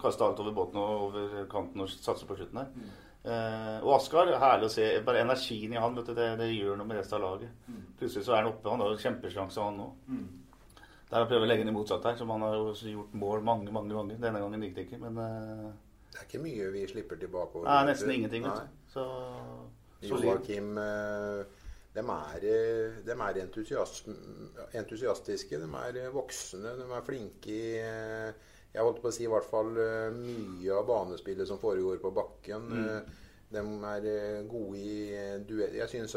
kaste 0.00 0.24
alt 0.24 0.40
over 0.40 0.54
båten 0.56 0.80
og 0.80 1.08
over 1.08 1.48
kanten 1.52 1.84
og 1.84 1.90
satse 1.92 2.28
på 2.28 2.38
slutten 2.38 2.62
her. 2.62 2.92
Eh, 3.22 3.76
og 3.84 3.92
Askar, 4.00 4.32
herlig 4.42 4.66
å 4.66 4.72
se. 4.74 4.86
Bare 5.06 5.20
energien 5.22 5.72
i 5.76 5.78
han, 5.78 5.94
vet 5.94 6.08
du, 6.10 6.14
det, 6.18 6.28
det 6.40 6.48
gjør 6.56 6.76
noe 6.80 6.88
med 6.88 6.98
resten 6.98 7.18
av 7.20 7.24
laget. 7.28 7.52
Plutselig 8.00 8.24
så 8.26 8.34
er 8.34 8.42
han 8.42 8.50
oppe. 8.52 8.70
Han 8.72 8.82
har 8.82 8.90
jo 8.96 9.02
kjempesjanse, 9.04 9.62
han 9.62 9.78
òg. 9.84 10.18
Der 11.12 11.20
Jeg 11.22 11.28
prøver 11.28 11.44
å 11.44 11.48
legge 11.50 11.64
den 11.66 11.74
i 11.74 11.76
motsatt 11.76 12.04
her, 12.08 12.16
som 12.16 12.30
han 12.32 12.40
har 12.46 12.54
jo 12.56 12.72
gjort 12.74 13.14
mål 13.20 13.42
mange, 13.44 13.70
mange 13.74 13.92
ganger. 13.94 14.18
Denne 14.22 14.40
gangen 14.42 14.62
gikk 14.66 14.74
det 14.78 14.86
ikke, 14.88 15.00
men 15.04 15.18
eh, 15.22 15.66
Det 16.12 16.20
er 16.22 16.28
ikke 16.30 16.42
mye 16.44 16.70
vi 16.74 16.86
slipper 16.88 17.20
tilbake. 17.20 17.62
Nei, 17.66 17.80
nesten 17.90 18.14
ingenting. 18.16 18.46
Nei. 18.48 18.54
Vet 18.56 18.70
du. 18.72 18.94
Så 18.94 19.04
solid. 20.08 20.24
Joakim 20.30 20.72
eh, 20.82 21.42
de 21.92 22.00
er, 22.00 22.46
de 23.04 23.12
er 23.12 23.38
entusias- 23.44 24.06
entusiastiske, 24.72 25.58
de 25.60 25.68
er 25.84 25.98
eh, 26.06 26.10
voksne, 26.14 26.72
de 26.80 26.88
er 26.96 27.04
flinke 27.06 27.52
i 27.52 27.76
eh, 27.78 28.32
Jeg 28.72 28.86
holdt 28.86 29.02
på 29.02 29.10
å 29.10 29.12
si 29.14 29.26
i 29.26 29.30
hvert 29.30 29.48
fall 29.48 29.74
eh, 29.76 30.14
mye 30.16 30.72
av 30.78 30.86
banespillet 30.88 31.48
som 31.48 31.60
foregår 31.60 31.98
på 32.00 32.12
bakken. 32.16 32.70
Mm. 32.72 33.10
De 33.52 33.62
er 33.90 34.06
eh, 34.08 34.38
gode 34.48 34.78
i 34.80 34.94
eh, 35.12 35.34
duell. 35.44 35.74
Jeg 35.76 35.90
syns 35.92 36.14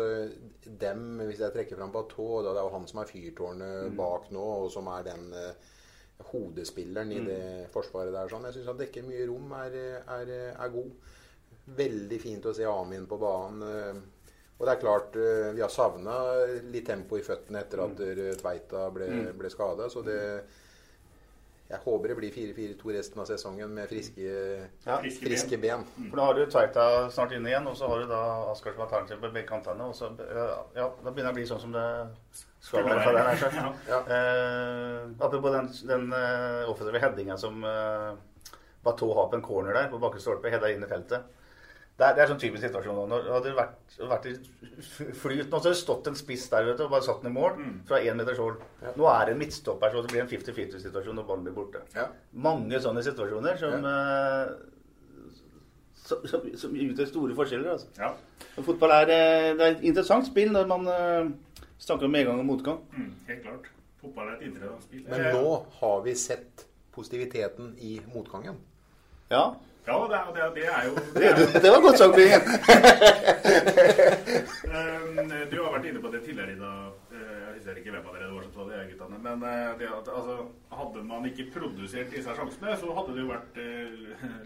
dem, 0.64 1.02
hvis 1.28 1.42
jeg 1.44 1.52
trekker 1.56 1.76
fram 1.80 1.92
Batå 1.92 2.30
det 2.46 2.54
er 2.54 2.62
jo 2.64 2.72
han 2.78 2.88
som 2.88 3.02
er 3.04 3.12
fyrtårnet 3.12 3.96
bak 4.00 4.30
nå, 4.32 4.46
og 4.64 4.72
som 4.72 4.88
er 4.94 5.04
den 5.10 5.28
eh, 5.36 5.74
hodespilleren 6.32 7.12
i 7.12 7.20
det 7.28 7.44
forsvaret 7.74 8.16
der. 8.16 8.32
Sånn. 8.32 8.48
Jeg 8.48 8.56
syns 8.62 8.72
han 8.72 8.80
dekker 8.80 9.04
mye 9.04 9.28
rom, 9.28 9.52
er, 9.60 9.80
er, 10.16 10.36
er 10.56 10.72
god. 10.72 10.94
Veldig 11.76 12.20
fint 12.22 12.46
å 12.48 12.54
se 12.56 12.64
Amin 12.70 13.08
på 13.10 13.20
banen. 13.20 13.66
eh, 13.68 14.04
Og 14.56 14.64
det 14.64 14.72
er 14.78 14.80
klart, 14.80 15.16
eh, 15.20 15.50
vi 15.58 15.64
har 15.66 15.74
savna 15.74 16.16
litt 16.72 16.86
tempo 16.88 17.18
i 17.20 17.26
føttene 17.26 17.66
etter 17.66 17.84
at 17.84 18.00
eh, 18.06 18.30
Tveita 18.40 18.86
ble, 18.96 19.10
ble 19.36 19.52
skada. 19.52 19.90
Så 19.92 20.06
det 20.08 20.22
Jeg 21.66 21.80
håper 21.82 22.12
det 22.12 22.16
blir 22.20 22.34
4-4-2 22.34 22.92
resten 22.94 23.22
av 23.24 23.26
sesongen 23.26 23.72
med 23.74 23.90
friske, 23.90 24.22
Ja. 24.86 25.00
Friske 25.02 25.26
friske 25.26 25.58
ben. 25.58 25.86
For 26.12 26.20
da 26.20 26.26
har 26.28 26.38
du 26.38 26.44
Tveita 26.46 26.84
snart 27.10 27.34
inne 27.34 27.50
igjen, 27.50 27.66
og 27.66 27.78
så 27.78 27.90
har 27.90 28.04
du 28.04 28.12
da 28.12 28.20
Asker 28.52 28.76
som 28.76 28.84
alternativ 28.86 29.18
på 29.24 29.32
begge 29.34 29.48
kantene. 29.50 29.88
Og 29.90 29.96
så, 29.98 30.12
ja, 30.78 30.92
da 31.02 31.10
begynner 31.10 31.32
det 31.32 31.34
å 31.34 31.40
bli 31.40 31.48
sånn 31.50 31.64
som 31.64 31.74
det 31.74 31.88
skal 32.62 32.86
være. 32.86 33.16
den 33.18 33.32
her, 33.32 33.42
så. 33.42 33.74
Ja. 33.90 34.00
Eh, 34.18 35.10
apropos 35.18 35.58
den, 35.58 35.72
den 35.90 36.14
uh, 36.14 36.70
offensive 36.70 37.02
headinga 37.02 37.38
som 37.42 37.66
uh, 37.66 38.14
Bateau 38.86 39.16
har 39.18 39.32
på 39.32 39.40
en 39.40 39.46
corner 39.46 39.74
der, 39.74 39.90
på 39.90 40.02
bakre 40.02 40.22
stolpe, 40.22 40.54
heada 40.54 40.70
inn 40.70 40.86
i 40.86 40.92
feltet. 40.92 41.26
Det 41.96 42.04
er, 42.04 42.16
det 42.18 42.24
er 42.26 42.28
sånn 42.28 42.40
typisk 42.42 42.60
situasjon. 42.66 42.98
nå. 43.08 43.18
Hadde 43.32 43.48
det 43.48 43.56
vært, 43.56 43.94
vært 44.12 44.26
i 44.28 44.34
flyt 45.16 45.48
nå, 45.48 45.56
så 45.56 45.62
hadde 45.62 45.72
det 45.72 45.80
stått 45.80 46.10
en 46.12 46.18
spiss 46.20 46.50
der 46.52 46.66
vet 46.68 46.80
du, 46.80 46.84
og 46.84 46.92
bare 46.92 47.06
satt 47.06 47.22
den 47.24 47.32
i 47.32 47.36
mål 47.38 47.54
fra 47.88 48.02
én 48.04 48.18
meters 48.20 48.42
hold. 48.42 48.58
Nå 49.00 49.08
er 49.08 49.30
det 49.30 49.36
en 49.36 49.40
midtstopper, 49.40 49.94
så 49.94 50.02
det 50.04 50.12
blir 50.12 50.24
en 50.26 50.32
50-50-situasjon 50.32 51.16
når 51.16 51.28
ballen 51.30 51.46
blir 51.48 51.56
borte. 51.56 51.86
Ja. 51.96 52.10
Mange 52.48 52.82
sånne 52.84 53.04
situasjoner 53.06 53.62
som, 53.62 53.88
eh, 53.88 55.30
som, 56.02 56.26
som, 56.28 56.50
som 56.66 56.76
utgjør 56.84 57.08
store 57.14 57.38
forskjeller. 57.38 57.78
Altså. 57.78 57.88
Ja. 58.02 58.12
Fotball 58.58 58.96
er, 58.98 59.14
eh, 59.16 59.52
det 59.56 59.64
er 59.70 59.78
et 59.78 59.86
interessant 59.88 60.28
spill 60.28 60.52
når 60.52 60.68
man 60.74 60.90
uh, 60.92 61.32
snakker 61.80 62.10
om 62.10 62.16
medgang 62.18 62.42
og 62.44 62.50
motgang. 62.50 62.82
Mm, 62.92 63.14
helt 63.30 63.46
klart. 63.48 63.70
Fotball 64.04 64.34
er 64.34 64.36
et 64.42 64.50
interessant 64.50 64.84
spill. 64.90 65.08
Men 65.14 65.30
nå 65.40 65.56
har 65.80 66.04
vi 66.04 66.18
sett 66.20 66.68
positiviteten 66.96 67.72
i 67.80 68.02
motgangen. 68.12 68.60
Ja, 69.32 69.46
Ja, 69.88 69.96
det 70.10 70.18
er, 70.18 70.30
det 70.34 70.42
er, 70.42 70.52
det 70.58 70.66
er 70.66 70.84
jo 70.88 70.94
det, 71.14 71.62
det 71.64 71.70
var 71.72 71.82
godt 71.86 72.00
sagt, 72.00 72.16
Bingen. 72.18 72.42
Um, 74.66 75.30
Du 75.52 75.58
har 75.62 75.72
vært 75.76 75.86
inne 75.90 76.02
på 76.02 76.10
det 76.14 76.22
tidligere 76.26 76.56
i 76.56 76.60
dag. 76.60 76.88
Eh, 77.14 77.36
Jeg 77.46 77.54
husker 77.60 77.78
ikke 77.80 77.92
hvem 77.94 78.08
av 78.10 78.16
dere 78.18 78.26
det 78.28 78.34
var 78.36 78.44
som 78.48 78.56
sa 78.56 78.66
det, 78.70 78.80
guttene. 78.92 79.20
Men 79.24 79.44
eh, 79.50 79.70
det 79.80 79.88
at, 79.94 80.10
altså, 80.18 80.36
hadde 80.80 81.04
man 81.08 81.28
ikke 81.30 81.46
produsert 81.54 82.10
disse 82.14 82.34
sjansene, 82.38 82.74
så 82.82 82.96
hadde 82.98 83.14
det 83.16 83.22
jo 83.24 83.30
vært 83.30 83.60
eh, 83.62 83.94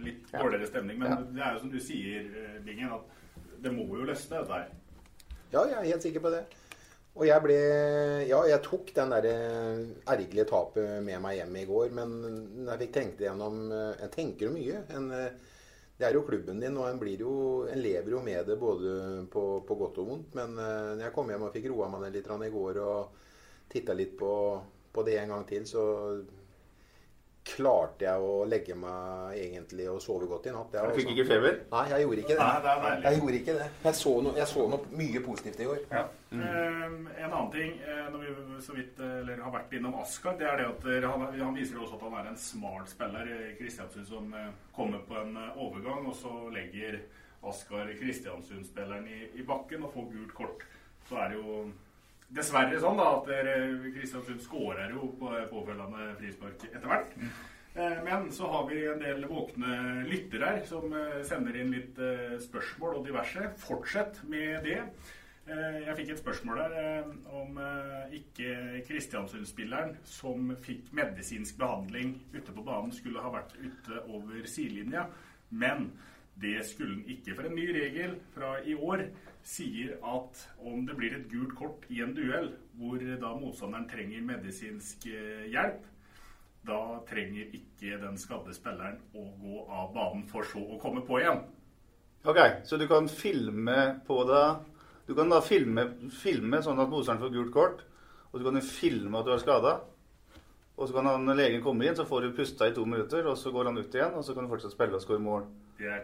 litt 0.06 0.30
dårligere 0.36 0.68
stemning. 0.70 1.00
Men 1.02 1.10
Ja. 1.14 1.18
det 1.38 1.42
er 1.48 1.56
jo 1.56 1.64
som 1.64 1.72
du 1.74 1.80
sier, 1.84 2.28
Bingen, 2.68 2.92
at 3.00 3.04
det 3.64 3.74
må 3.76 3.88
jo 3.96 4.06
løsne, 4.12 4.44
dette 4.44 4.54
her. 4.60 4.68
Ja, 5.56 5.64
jeg 5.72 5.78
er 5.80 5.90
helt 5.94 6.04
sikker 6.06 6.22
på 6.28 6.30
det. 6.36 6.44
Og 7.20 7.26
jeg 7.28 7.44
ble 7.44 7.60
Ja, 8.30 8.40
jeg 8.48 8.64
tok 8.64 8.94
den 8.96 9.14
det 9.26 9.36
eh, 9.36 9.80
ergerlige 10.08 10.48
tapet 10.48 11.04
med 11.04 11.20
meg 11.24 11.40
hjem 11.42 11.58
i 11.60 11.68
går, 11.68 11.92
men 11.98 12.14
jeg 12.70 12.82
fikk 12.86 12.94
tenkt 12.96 13.24
igjennom 13.24 13.66
eh, 13.76 14.04
En 14.06 14.14
tenker 14.14 14.48
jo 14.48 14.54
mye. 14.56 14.84
En, 14.96 15.10
eh, 15.16 15.58
det 16.00 16.08
er 16.08 16.16
jo 16.16 16.24
klubben 16.24 16.62
din, 16.64 16.78
og 16.80 16.88
en, 16.88 17.02
jo, 17.20 17.34
en 17.68 17.82
lever 17.84 18.14
jo 18.16 18.22
med 18.24 18.46
det 18.48 18.56
både 18.60 18.94
på, 19.34 19.42
på 19.68 19.76
godt 19.82 20.00
og 20.00 20.12
vondt. 20.14 20.36
Men 20.40 20.56
eh, 20.56 20.92
når 20.96 21.10
jeg 21.10 21.16
kom 21.18 21.34
hjem 21.34 21.44
og 21.50 21.56
fikk 21.58 21.68
roa 21.74 21.90
meg 21.92 22.06
ned 22.06 22.16
litt 22.16 22.30
i 22.48 22.52
går 22.54 22.80
og 22.86 23.26
titta 23.70 23.96
litt 24.00 24.16
på, 24.18 24.32
på 24.96 25.04
det 25.04 25.18
en 25.20 25.36
gang 25.36 25.44
til, 25.50 25.68
så 25.68 25.84
klarte 27.50 28.06
jeg 28.06 28.22
å 28.30 28.46
legge 28.50 28.76
meg 28.78 29.36
egentlig 29.40 29.86
og 29.92 30.00
sove 30.04 30.28
godt 30.30 30.48
i 30.50 30.54
natt. 30.56 30.74
Jeg 30.76 30.90
Du 30.90 30.98
fikk 31.00 31.10
også. 31.10 31.16
ikke 31.16 31.28
feber? 31.30 31.60
Nei, 31.72 31.84
jeg 31.92 32.06
gjorde 32.06 32.24
ikke 32.24 32.36
det. 32.38 32.46
Nei, 32.46 32.62
det. 32.66 33.04
Jeg 33.04 33.20
gjorde 33.20 33.38
ikke 33.40 33.56
det. 33.60 33.68
Jeg 33.84 33.98
så 34.00 34.14
noe, 34.26 34.34
jeg 34.38 34.48
så 34.54 34.66
noe 34.74 34.92
mye 35.02 35.22
positivt 35.26 35.60
i 35.60 35.68
går. 35.70 35.80
Um, 36.32 37.08
en 37.18 37.32
annen 37.32 37.52
ting, 37.52 37.72
eh, 37.82 38.04
når 38.14 38.20
vi 38.26 38.62
så 38.62 38.76
vidt 38.78 39.00
eh, 39.02 39.16
eller 39.24 39.42
har 39.42 39.54
vært 39.56 39.74
innom 39.80 39.96
Askar, 40.02 40.36
det 40.38 40.46
er 40.46 40.60
det 40.62 40.68
at 40.70 40.86
eh, 40.86 41.08
han, 41.10 41.26
han 41.40 41.56
viser 41.58 41.80
også 41.82 41.98
at 41.98 42.04
han 42.06 42.18
er 42.20 42.30
en 42.30 42.38
smart 42.38 42.90
spiller. 42.92 43.32
i 43.34 43.56
Kristiansund 43.58 44.06
som 44.08 44.34
eh, 44.38 44.52
kommer 44.76 45.02
på 45.10 45.18
en 45.18 45.36
eh, 45.38 45.58
overgang, 45.58 46.06
og 46.06 46.16
så 46.20 46.34
legger 46.54 47.00
Askar 47.50 47.90
Kristiansund-spilleren 48.00 49.08
i, 49.10 49.20
i 49.40 49.46
bakken 49.48 49.84
og 49.88 49.94
får 49.96 50.10
gult 50.14 50.34
kort. 50.38 50.66
Så 51.10 51.18
er 51.18 51.32
det 51.34 51.40
jo 51.40 51.72
dessverre 52.30 52.80
sånn 52.82 53.00
da 53.00 53.12
at 53.18 53.30
Kristiansund 53.94 54.42
skårer 54.44 54.92
jo 54.94 55.14
på 55.20 55.32
påfølgende 55.52 56.12
frispark 56.20 56.68
etter 56.70 56.88
hvert. 56.90 57.16
Eh, 57.76 58.04
Men 58.04 58.32
så 58.32 58.48
har 58.48 58.68
vi 58.70 58.88
en 58.88 59.00
del 59.00 59.26
våkne 59.30 60.04
lyttere 60.10 60.52
her 60.56 60.66
som 60.68 60.92
eh, 60.94 61.22
sender 61.28 61.56
inn 61.60 61.72
litt 61.74 62.00
eh, 62.02 62.36
spørsmål 62.42 63.00
og 63.00 63.08
diverse. 63.08 63.52
Fortsett 63.62 64.24
med 64.30 64.64
det. 64.68 64.82
Jeg 65.50 65.96
fikk 65.98 66.10
et 66.14 66.20
spørsmål 66.20 66.60
der 66.60 67.08
om 67.34 67.56
ikke 68.14 68.84
Kristiansund-spilleren 68.86 69.96
som 70.06 70.52
fikk 70.62 70.92
medisinsk 70.94 71.58
behandling 71.58 72.12
ute 72.36 72.54
på 72.54 72.62
banen, 72.68 72.92
skulle 72.94 73.24
ha 73.24 73.32
vært 73.34 73.56
ute 73.58 74.04
over 74.14 74.46
sidelinja. 74.46 75.08
Men 75.50 75.88
Det 76.42 76.60
skulle 76.68 76.96
den 76.96 77.16
ikke. 77.18 77.36
For 77.36 77.48
en 77.48 77.56
ny 77.58 77.68
regel 77.76 78.16
fra 78.36 78.56
i 78.64 78.76
år 78.76 79.06
sier 79.44 79.96
at 80.06 80.42
om 80.64 80.86
det 80.88 80.96
blir 80.98 81.16
et 81.16 81.28
gult 81.32 81.56
kort 81.58 81.88
i 81.92 82.02
en 82.04 82.14
duell 82.16 82.52
hvor 82.80 83.00
da 83.00 83.34
motstanderen 83.36 83.88
trenger 83.92 84.26
medisinsk 84.28 85.08
eh, 85.12 85.48
hjelp, 85.52 85.84
da 86.68 86.80
trenger 87.10 87.54
ikke 87.56 88.00
den 88.02 88.18
skadde 88.20 88.54
spilleren 88.56 89.00
å 89.16 89.26
gå 89.40 89.64
av 89.68 89.94
banen 89.96 90.26
for 90.30 90.48
så 90.48 90.62
å 90.62 90.80
komme 90.82 91.04
på 91.08 91.22
igjen. 91.22 91.44
Ok, 92.28 92.40
så 92.68 92.78
du 92.78 92.84
kan 92.88 93.08
filme 93.08 93.78
på 94.08 94.24
deg 94.28 94.66
Du 95.08 95.16
kan 95.16 95.32
da 95.32 95.40
filme, 95.42 95.86
filme 96.14 96.60
sånn 96.62 96.78
at 96.78 96.92
motstanderen 96.92 97.24
får 97.24 97.32
gult 97.34 97.54
kort, 97.54 97.80
og 98.30 98.36
du 98.38 98.44
kan 98.46 98.60
filme 98.62 99.18
at 99.18 99.26
du 99.26 99.32
er 99.34 99.42
skada. 99.42 99.72
Og 100.78 100.86
så 100.86 100.94
kan 100.94 101.10
han, 101.10 101.26
legen 101.34 101.64
komme 101.64 101.88
inn, 101.88 101.96
så 101.98 102.06
får 102.06 102.28
du 102.28 102.36
pusta 102.38 102.68
i 102.70 102.76
to 102.76 102.86
minutter, 102.86 103.26
og 103.26 103.34
så 103.40 103.50
går 103.52 103.72
han 103.72 103.80
ut 103.80 103.96
igjen, 103.96 104.14
og 104.14 104.22
så 104.24 104.36
kan 104.36 104.46
du 104.46 104.52
fortsatt 104.54 104.76
spille 104.76 105.00
og 105.00 105.02
skåre 105.02 105.24
mål. 105.26 105.48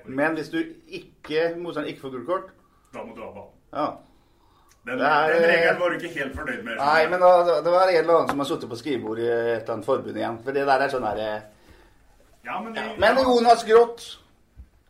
Men 0.05 0.35
hvis 0.37 0.49
du 0.49 0.59
ikke, 0.87 1.55
motstanderen 1.57 1.91
ikke 1.93 2.01
får 2.05 2.11
gult 2.15 2.27
kort 2.27 2.51
Da 2.93 3.03
må 3.03 3.15
du 3.15 3.23
av 3.23 3.33
banen. 3.35 3.51
ja. 3.73 3.87
Den, 4.85 4.99
er- 5.01 5.31
den 5.33 5.43
regelen 5.49 5.79
var 5.79 5.89
du 5.89 5.95
ikke 5.97 6.19
helt 6.19 6.35
fornøyd 6.37 6.59
med. 6.63 6.75
Nei, 6.77 7.07
men 7.09 7.19
da, 7.19 7.29
det 7.65 7.71
var 7.73 7.87
en 7.89 7.95
eller 7.97 8.13
annen 8.19 8.29
som 8.29 8.39
har 8.43 8.45
sittet 8.45 8.69
på 8.69 8.77
skrivebordet 8.77 9.23
i 9.25 9.29
et 9.31 9.61
eller 9.63 9.73
annet 9.73 9.85
forbund 9.87 10.17
igjen. 10.19 10.35
For 10.45 10.53
det 10.53 10.65
der 10.67 10.83
er 10.85 10.91
sånn 10.93 11.07
herre 11.09 11.29
Ja, 12.45 12.59
men, 12.61 12.75
ja. 12.77 12.83
Men 13.01 13.17
Jonas 13.17 13.63
Grått 13.65 14.03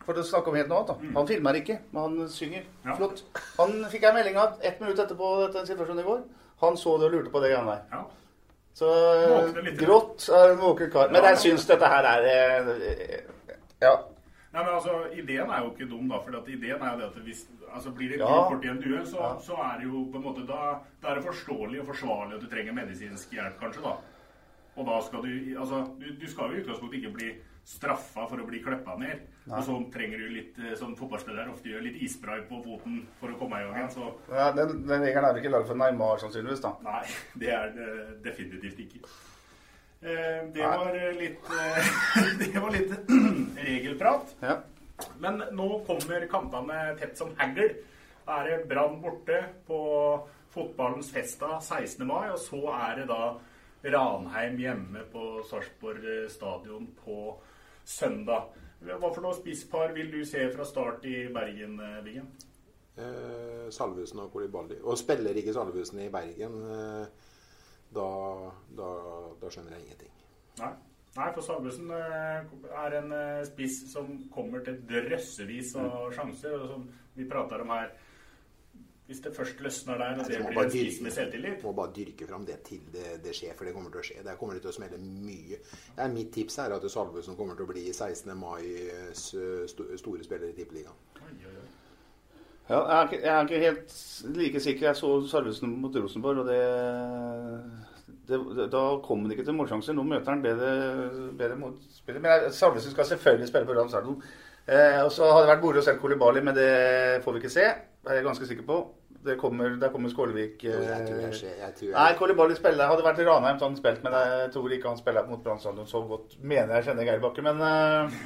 For 0.06 0.19
å 0.19 0.26
snakke 0.28 0.52
om 0.52 0.58
helt 0.60 0.67
noe 0.67 0.82
annet, 0.84 0.89
da. 0.91 1.13
Han 1.15 1.28
filmer 1.30 1.56
ikke, 1.62 1.78
men 1.95 2.02
han 2.04 2.28
synger. 2.30 2.65
Ja. 2.86 2.98
Flott. 3.00 3.24
Han 3.58 3.71
fikk 3.89 4.04
jeg 4.06 4.13
melding 4.19 4.36
av 4.38 4.60
ett 4.62 4.82
minutt 4.84 5.00
etterpå 5.00 5.30
dette 5.48 5.63
situasjonen 5.71 6.04
i 6.04 6.06
går. 6.10 6.19
Han 6.62 6.76
så 6.78 6.98
det 7.00 7.08
og 7.08 7.15
lurte 7.15 7.32
på 7.34 7.41
det 7.41 7.54
greiene 7.56 7.71
der. 7.71 7.82
Ja. 7.95 8.04
Så 8.76 8.91
litt. 9.63 9.80
Grått 9.80 10.28
er 10.30 10.52
en 10.52 10.60
våken 10.62 10.91
kar. 10.93 11.10
Men 11.15 11.24
jeg 11.32 11.39
syns 11.45 11.65
dette 11.71 11.88
her 11.89 12.04
er 12.12 12.28
eh, 12.36 13.15
Ja. 13.82 13.95
Nei, 14.55 14.63
men 14.63 14.71
altså, 14.73 14.91
Ideen 15.19 15.49
er 15.51 15.63
jo 15.65 15.71
ikke 15.73 15.89
dum, 15.91 16.07
da. 16.07 16.19
For 16.23 16.37
at 16.39 16.47
ideen 16.47 16.81
er 16.81 16.93
jo 16.95 16.99
det 17.01 17.07
at 17.11 17.17
hvis 17.27 17.41
altså, 17.75 17.91
blir 17.91 18.13
det 18.13 18.19
Ja. 18.21 18.27
kort 18.47 18.63
i 18.63 18.69
en 18.71 18.79
due, 18.81 19.01
så, 19.05 19.19
Ja. 19.19 19.33
så 19.43 19.57
er 19.59 19.79
det 19.81 19.89
jo 19.89 20.05
på 20.13 20.21
en 20.21 20.23
måte 20.23 20.45
da, 20.47 20.79
da 21.01 21.09
er 21.11 21.15
det 21.19 21.25
forståelig 21.25 21.81
og 21.81 21.87
forsvarlig 21.91 22.35
at 22.37 22.41
du 22.45 22.47
trenger 22.47 22.73
medisinsk 22.73 23.33
hjelp, 23.35 23.59
kanskje. 23.59 23.83
da. 23.83 23.97
Og 24.77 24.85
da 24.87 25.01
skal 25.01 25.21
du 25.23 25.59
altså, 25.59 25.81
du, 25.99 26.07
du 26.19 26.25
skal 26.27 26.49
jo 26.51 26.55
i 26.57 26.63
utgangspunktet 26.63 26.99
ikke 27.03 27.13
bli 27.13 27.29
straffa 27.65 28.27
for 28.29 28.37
å 28.37 28.45
bli 28.47 28.59
klippa 28.63 28.95
ned. 28.99 29.21
Og 29.49 29.61
så 29.63 29.75
trenger 29.93 30.17
du 30.19 30.27
litt, 30.29 30.55
sånn 30.77 30.95
som 30.95 30.95
fotballspillere 30.95 31.51
ofte 31.51 31.69
gjør, 31.69 31.81
litt 31.85 31.99
isspray 32.01 32.41
på 32.49 32.59
foten 32.63 33.05
for 33.19 33.29
å 33.33 33.37
komme 33.39 33.59
i 33.59 33.63
gang 33.65 33.75
igjen. 33.75 33.91
Så 33.91 34.35
ja 34.35 34.51
den, 34.55 34.85
den 34.87 35.01
regelen 35.01 35.25
er 35.25 35.33
vel 35.33 35.41
ikke 35.43 35.51
laget 35.55 35.67
for 35.67 35.75
Neymar, 35.79 36.17
sannsynligvis, 36.23 36.61
da. 36.61 36.73
nei, 36.85 37.03
det 37.43 37.49
er 37.55 37.71
det 37.75 37.89
definitivt 38.23 38.79
ikke. 38.87 39.03
Eh, 40.05 40.45
det 40.53 40.61
var 40.61 40.93
eh, 40.93 41.15
litt 41.17 41.49
eh, 41.49 41.89
Det 42.41 42.59
var 42.59 42.71
litt 42.75 42.93
regelprat. 43.67 44.35
Ja. 44.45 44.59
Men 45.19 45.41
nå 45.57 45.69
kommer 45.87 46.27
kampene 46.31 46.93
tett 46.99 47.17
som 47.17 47.33
hagl. 47.39 47.73
Da 48.25 48.39
er 48.41 48.51
det 48.51 48.69
Brann 48.69 48.99
borte 49.01 49.41
på 49.67 49.79
fotballens 50.53 51.09
festa 51.13 51.57
16. 51.59 52.05
mai, 52.07 52.29
og 52.31 52.39
så 52.39 52.61
er 52.77 53.01
det 53.01 53.09
da 53.09 53.33
Ranheim 53.95 54.55
hjemme 54.61 55.03
på 55.11 55.25
Sarpsborg 55.49 56.29
stadion 56.31 56.87
på 57.03 57.35
søndag. 57.85 58.53
Hva 58.85 59.09
for 59.09 59.23
noe 59.23 59.35
spisspar 59.37 59.93
vil 59.95 60.11
du 60.13 60.19
se 60.27 60.45
fra 60.53 60.65
start 60.67 61.05
i 61.09 61.25
Bergen, 61.33 61.79
eh, 61.81 62.01
Biggen? 62.05 62.27
Eh, 62.97 63.69
Salvesen 63.69 64.21
og 64.23 64.31
Kolibali. 64.31 64.77
Og 64.83 64.97
spiller 64.97 65.37
ikke 65.37 65.53
Salvesen 65.53 65.99
i 66.05 66.09
Bergen, 66.09 66.61
eh, 66.71 67.07
da, 67.95 68.10
da, 68.77 68.91
da 69.41 69.51
skjønner 69.53 69.77
jeg 69.77 69.88
ingenting. 69.88 70.13
Nei. 70.60 70.73
Nei, 71.15 71.29
for 71.31 71.45
Salvesen 71.45 71.91
eh, 71.95 72.49
er 72.75 72.95
en 72.97 73.13
eh, 73.15 73.43
spiss 73.47 73.86
som 73.88 74.10
kommer 74.34 74.65
til 74.65 74.81
drøssevis 74.89 75.75
av 75.79 76.10
sjanser. 76.15 76.58
Og 76.60 76.73
som 76.73 76.89
vi 77.15 77.27
prater 77.29 77.63
om 77.63 77.71
her 77.71 77.93
Hvis 79.05 79.21
det 79.21 79.36
først 79.38 79.60
løsner 79.62 79.99
der, 80.01 80.19
og 80.19 80.27
det 80.27 80.39
blir 80.41 80.63
en 80.63 80.71
spiss 80.73 80.95
med 81.05 81.13
selvtillit 81.13 81.63
må 81.63 81.75
bare 81.77 81.93
dyrke 81.93 82.25
fram 82.25 82.45
det 82.45 82.55
til 82.65 82.88
det, 82.89 83.19
det 83.23 83.36
skjer, 83.38 83.53
for 83.53 83.69
det 83.69 83.73
kommer 83.75 83.93
til 83.93 84.01
å 84.01 84.05
skje. 84.08 84.23
Der 84.25 84.39
kommer 84.39 84.58
det 84.58 84.63
til 84.65 84.71
å 84.71 84.75
smelle 84.79 84.97
mye. 84.97 85.60
Ja, 85.93 86.08
mitt 86.10 86.34
tips 86.34 86.58
er 86.63 86.73
at 86.73 86.88
Salvesen 86.89 87.38
kommer 87.38 87.53
til 87.53 87.67
å 87.67 87.69
bli 87.69 87.86
16. 87.93 88.34
mais 88.34 89.27
store 89.69 90.25
spiller 90.25 90.49
i 90.49 90.58
Tippeligaen. 90.58 90.97
Ja, 92.69 92.80
jeg, 93.12 93.19
er 93.23 93.41
ikke, 93.45 93.60
helt 93.62 93.97
like 94.38 94.60
sikker. 94.60 94.88
Jeg 94.88 94.97
så 94.97 95.12
Sarvesen 95.30 95.75
mot 95.82 95.95
Rosenborg, 95.95 96.41
og 96.41 96.47
det, 96.49 96.62
det, 98.28 98.39
det 98.58 98.71
Da 98.73 98.84
kom 99.06 99.23
det 99.23 99.38
ikke 99.38 99.45
til 99.45 99.58
målsjanser. 99.60 99.93
Nå 99.93 100.06
møter 100.08 100.34
han 100.34 100.41
bedre, 100.41 100.71
bedre 101.38 101.60
motspillere. 101.62 102.23
Men 102.25 102.51
Sarvesen 102.54 102.95
skal 102.95 103.06
selvfølgelig 103.12 103.51
spille 103.51 103.69
på 103.69 103.88
stadion. 103.89 104.21
Eh, 104.65 105.04
og 105.04 105.12
så 105.13 105.28
hadde 105.30 105.45
det 105.45 105.51
vært 105.54 105.65
moro 105.67 105.82
å 105.82 105.86
se 105.86 105.93
Kolibali, 106.01 106.41
men 106.41 106.56
det 106.58 106.69
får 107.21 107.36
vi 107.36 107.43
ikke 107.43 107.54
se. 107.54 107.67
Det 108.01 108.10
er 108.12 108.19
jeg 108.19 108.25
ganske 108.32 108.49
sikker 108.49 108.65
på. 108.65 108.82
Det 109.25 109.39
kommer, 109.41 109.71
der 109.82 109.89
kommer 109.89 110.12
Skålevik 110.13 110.60
Jo, 110.67 110.75
jeg 110.86 111.06
tror 111.08 111.15
eh, 111.17 111.23
jeg. 111.23 111.54
Jeg 111.62 111.73
tror 111.78 111.88
jeg, 111.88 111.93
Nei, 111.95 112.10
Kolibali 112.17 112.58
spiller. 112.58 112.89
Hadde 112.89 113.06
vært 113.06 113.21
Ranheim, 113.25 113.62
så 113.62 113.69
han 113.69 113.78
spilt. 113.78 114.01
Men 114.06 114.17
jeg 114.17 114.51
tror 114.58 114.73
ikke 114.73 114.89
han 114.89 115.01
spiller 115.01 115.30
mot 115.30 115.41
Brann 115.45 115.62
så 115.62 116.01
godt. 116.10 116.38
Mener 116.41 116.80
jeg 116.80 116.89
kjenner 116.89 117.10
Geir 117.10 117.21
Bakke, 117.21 117.45
men 117.45 117.62
eh, 117.62 118.17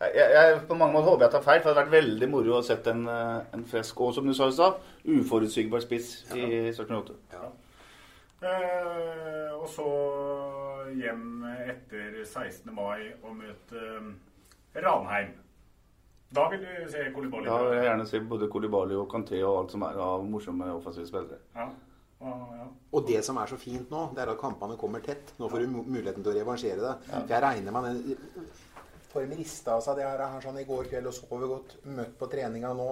jeg, 0.00 0.30
jeg, 0.32 0.60
på 0.68 0.76
mange 0.78 0.94
måter 0.96 1.10
håper 1.10 1.26
jeg 1.26 1.34
tar 1.34 1.44
feil. 1.44 1.60
For 1.60 1.68
det 1.68 1.74
hadde 1.74 1.82
vært 1.82 1.96
veldig 1.98 2.28
moro 2.32 2.54
å 2.56 2.62
sett 2.64 2.86
en, 2.92 3.02
eh, 3.10 3.40
en 3.56 3.64
frisk 3.68 4.00
og, 4.00 4.14
som 4.16 4.28
du 4.28 4.32
sa 4.36 4.48
i 4.48 4.56
stad, 4.56 4.78
uforutsigbar 5.04 5.84
spiss 5.84 6.14
i 6.36 6.70
78. 6.72 7.18
Eh, 8.40 9.50
og 9.52 9.66
så 9.68 9.90
hjem 10.96 11.44
etter 11.66 12.22
16. 12.24 12.72
mai 12.72 13.10
og 13.20 13.36
møte 13.36 13.84
eh, 13.98 14.80
Ranheim. 14.80 15.36
Da 16.30 16.46
vil 16.48 16.62
du 16.62 16.88
se 16.88 17.04
Kolibali? 17.12 17.44
Da 17.50 17.58
vil 17.66 17.74
jeg 17.74 17.86
gjerne 17.88 18.08
se 18.08 18.22
både 18.32 18.48
Kolibali 18.48 18.96
og 18.96 19.08
Kanté 19.10 19.42
og 19.42 19.64
alt 19.64 19.72
som 19.74 19.84
er 19.84 20.00
av 20.00 20.24
morsomme 20.24 20.68
offensive 20.72 21.08
spillere. 21.10 21.42
Ja. 21.56 21.68
Ja, 22.20 22.32
ja. 22.52 22.66
Og 22.92 23.06
det 23.08 23.22
som 23.24 23.38
er 23.40 23.48
så 23.48 23.56
fint 23.56 23.88
nå, 23.92 24.10
det 24.14 24.20
er 24.22 24.32
at 24.32 24.40
kampene 24.40 24.76
kommer 24.80 25.00
tett. 25.04 25.32
Nå 25.40 25.48
får 25.48 25.64
du 25.64 25.78
muligheten 25.80 26.20
til 26.24 26.32
å 26.32 26.36
revansjere 26.36 26.82
det. 26.84 26.96
For 27.08 27.32
jeg 27.32 27.44
regner 27.44 27.74
med 27.74 27.88
den 27.88 28.50
Form 29.10 29.32
rista 29.34 29.74
av 29.74 29.82
seg 29.82 29.96
det 29.98 30.04
her, 30.06 30.20
her 30.22 30.44
sånn 30.44 30.60
i 30.60 30.66
går 30.68 30.86
kveld 30.92 31.10
og 31.10 31.16
sover 31.16 31.48
godt. 31.50 31.76
Møtt 31.90 32.12
på 32.20 32.28
treninga 32.30 32.70
nå. 32.78 32.90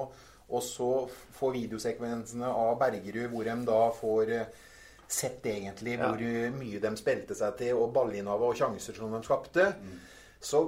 Og 0.48 0.62
så 0.64 0.88
får 1.36 1.52
videosekvensene 1.58 2.48
av 2.48 2.78
Bergerud 2.80 3.28
hvor 3.34 3.44
de 3.46 3.56
da 3.68 3.80
får 3.94 4.32
eh, 4.32 4.50
sett 5.08 5.44
egentlig 5.46 5.98
Ja. 5.98 6.08
hvor 6.08 6.22
eh, 6.24 6.48
mye 6.56 6.80
de 6.80 6.92
spilte 6.96 7.36
seg 7.36 7.56
til, 7.60 7.74
og 7.76 7.92
ballinnehavet 7.96 8.48
og 8.50 8.56
sjanser 8.56 8.96
som 8.96 9.12
de 9.12 9.20
skapte. 9.26 9.68
Så 10.40 10.62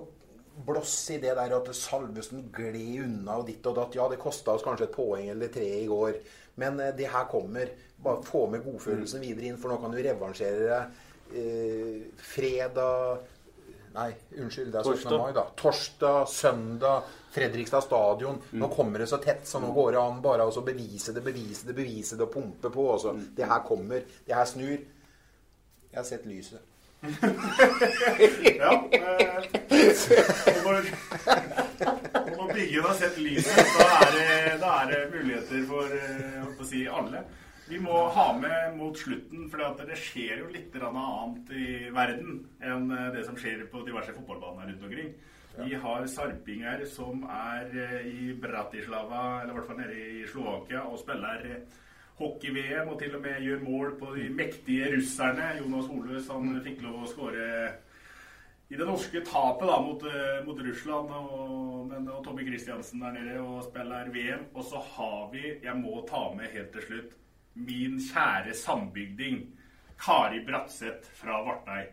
blåss 0.66 0.94
i 1.14 1.18
det 1.22 1.32
der 1.38 1.54
at 1.56 1.68
Salvesen 1.76 2.50
gled 2.52 3.04
unna 3.06 3.38
og 3.40 3.46
ditt 3.48 3.64
og 3.70 3.78
datt. 3.78 3.94
Ja, 3.96 4.08
det 4.12 4.18
kosta 4.20 4.52
oss 4.58 4.64
kanskje 4.66 4.90
et 4.90 4.96
poeng 4.96 5.30
eller 5.32 5.48
tre 5.52 5.64
i 5.80 5.86
går, 5.88 6.18
men 6.60 6.80
eh, 6.80 6.92
det 6.98 7.08
her 7.10 7.24
kommer. 7.32 7.72
Bare 8.00 8.22
få 8.24 8.46
med 8.52 8.62
godfølelsen 8.64 9.20
videre 9.24 9.48
inn, 9.50 9.58
for 9.60 9.72
nå 9.72 9.80
kan 9.80 9.92
du 9.92 9.98
revansjere 10.04 10.68
deg 10.68 11.36
eh, 11.40 12.08
fredag 12.34 13.24
Nei, 13.90 14.10
unnskyld, 14.38 14.70
det 14.70 14.78
er 14.80 14.86
17. 14.86 15.16
Mai, 15.18 15.32
da. 15.34 15.42
Torsdag, 15.58 16.28
søndag, 16.30 17.08
Fredrikstad 17.34 17.82
stadion. 17.82 18.38
Nå 18.50 18.68
kommer 18.74 19.02
det 19.02 19.08
så 19.10 19.18
tett, 19.22 19.46
så 19.46 19.58
nå 19.62 19.72
går 19.74 19.92
det 19.92 20.00
an 20.02 20.22
bare 20.22 20.46
å 20.46 20.62
bevise 20.66 21.14
det, 21.14 21.22
bevise 21.26 21.66
det, 21.66 21.74
bevise 21.74 22.18
det 22.18 22.26
og 22.26 22.32
pumpe 22.34 22.70
på. 22.70 22.86
Også. 22.94 23.14
Det 23.36 23.46
her 23.50 23.62
kommer. 23.66 24.02
Det 24.26 24.34
her 24.34 24.46
snur. 24.50 24.78
Jeg 25.90 25.98
har 25.98 26.06
sett 26.06 26.26
lyset. 26.30 26.66
ja 27.00 28.72
eh, 28.92 29.46
når, 30.64 30.90
når 32.36 32.52
Biggen 32.52 32.84
har 32.84 32.98
sett 32.98 33.16
lyset, 33.18 33.56
da 33.78 33.86
er 33.96 34.10
det, 34.16 34.26
da 34.60 34.74
er 34.82 34.90
det 34.90 34.98
muligheter 35.14 35.64
for 35.70 35.94
eh, 35.96 36.44
å 36.44 36.66
si, 36.68 36.84
alle. 36.86 37.24
Vi 37.70 37.78
må 37.78 37.96
ha 38.10 38.30
med 38.34 38.72
mot 38.74 38.98
slutten, 38.98 39.44
for 39.50 39.82
det 39.86 39.98
skjer 39.98 40.40
jo 40.40 40.48
litt 40.50 40.74
annet 40.74 41.52
i 41.54 41.66
verden 41.94 42.40
enn 42.66 42.88
eh, 42.90 43.10
det 43.14 43.22
som 43.28 43.36
skjer 43.38 43.62
på 43.70 43.84
diverse 43.86 44.10
fotballbaner 44.16 44.72
rundt 44.72 44.86
omkring. 44.88 45.12
Vi 45.54 45.78
har 45.84 46.06
sarpinger 46.10 46.82
som 46.90 47.22
er 47.30 47.70
eh, 47.70 48.08
i 48.10 48.32
Bratislava, 48.34 49.20
eller 49.42 49.52
i 49.52 49.58
hvert 49.58 49.68
fall 49.68 49.78
nede 49.78 50.00
i 50.00 50.24
Slovakia, 50.32 50.82
og 50.82 50.98
spiller 50.98 51.46
eh, 51.46 51.78
hockey-VM 52.18 52.90
og 52.90 52.98
til 53.04 53.14
og 53.20 53.22
med 53.28 53.46
gjør 53.46 53.62
mål 53.68 53.94
på 54.02 54.16
de 54.18 54.26
mektige 54.40 54.90
russerne. 54.96 55.52
Jonas 55.60 55.86
Holøs 55.92 56.26
han 56.34 56.50
fikk 56.66 56.82
lov 56.88 57.04
å 57.04 57.12
skåre 57.12 57.46
i 58.66 58.82
det 58.82 58.90
norske 58.90 59.22
tapet 59.30 59.70
da, 59.70 59.78
mot, 59.86 60.10
mot 60.48 60.66
Russland. 60.66 61.14
Og, 61.22 61.86
men, 61.86 62.10
og 62.10 62.26
Tommy 62.26 62.50
Christiansen 62.50 63.06
der 63.06 63.14
nede 63.14 63.38
og 63.46 63.62
spiller 63.70 64.10
VM. 64.10 64.46
Og 64.56 64.66
så 64.66 64.82
har 64.98 65.30
vi, 65.30 65.46
jeg 65.62 65.78
må 65.78 66.02
ta 66.10 66.26
med 66.34 66.50
helt 66.50 66.74
til 66.74 66.88
slutt, 66.90 67.18
min 67.54 67.98
kjære 68.00 68.54
sambygding 68.54 69.40
Kari 70.00 70.44
Bratseth 70.46 71.10
fra 71.14 71.42
Vartei. 71.44 71.86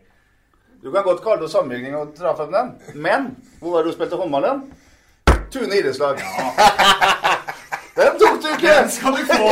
Du 0.82 0.92
kan 0.92 1.02
godt 1.02 1.22
kalle 1.22 1.42
det 1.42 1.50
sambygding 1.50 1.96
og 1.96 2.14
dra 2.18 2.34
frem 2.36 2.52
den, 2.52 2.74
men 2.94 3.36
hvor 3.58 3.70
var 3.70 3.82
det 3.82 3.92
du 3.92 3.96
spilte 3.96 4.16
håndball? 4.16 4.62
Tune 5.50 5.76
idrettslag. 5.78 6.16
Du 6.16 6.22
ikke! 8.58 8.74
Den 8.80 8.90
skal 8.90 9.18
du 9.18 9.22
få! 9.30 9.48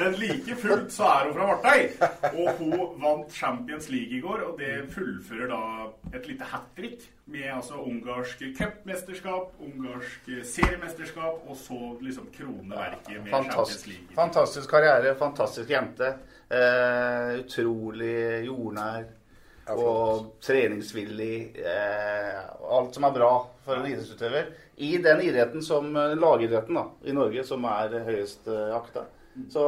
Men 0.00 0.16
like 0.18 0.56
fullt 0.62 0.92
så 0.92 1.04
er 1.04 1.28
hun 1.28 1.34
fra 1.36 1.46
Vartøy. 1.50 1.82
Og 2.30 2.52
hun 2.58 3.02
vant 3.02 3.32
Champions 3.36 3.88
League 3.92 4.18
i 4.18 4.20
går, 4.24 4.44
og 4.48 4.58
det 4.60 4.88
fullfører 4.94 5.50
da 5.52 5.60
et 6.18 6.28
lite 6.28 6.48
hat 6.52 6.68
trick 6.76 7.04
med 7.30 7.46
altså 7.54 7.74
ungarsk 7.74 8.42
cupmesterskap, 8.58 9.52
ungarsk 9.62 10.30
seriemesterskap, 10.54 11.44
og 11.46 11.56
så 11.56 11.78
liksom 12.00 12.26
kroneverket 12.38 13.22
med 13.22 13.30
Champions 13.30 13.86
League. 13.86 14.08
fantastisk 14.14 14.70
karriere, 14.70 15.14
fantastisk 15.18 15.70
jente. 15.70 16.14
Eh, 16.50 17.38
utrolig 17.44 18.44
jordnær 18.46 19.04
og 19.76 20.32
treningsvillig. 20.42 21.56
Eh, 21.60 22.40
alt 22.70 22.94
som 22.96 23.04
er 23.06 23.14
bra 23.14 23.30
for 23.64 23.76
en 23.78 23.86
idrettsutøver. 23.90 24.50
I 24.80 24.96
den 25.04 25.22
idretten 25.26 25.62
som 25.62 25.90
eh, 25.96 26.16
lagidretten 26.18 26.78
da, 26.78 26.84
i 27.04 27.14
Norge 27.16 27.44
som 27.46 27.64
er 27.68 27.98
høyest 28.06 28.48
eh, 28.50 28.70
akta. 28.76 29.06
Så 29.52 29.62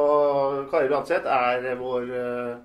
Kari 0.71 0.89
Bratseth 0.91 1.27
er 1.31 1.75
vår 1.79 2.09
eh, 2.11 2.55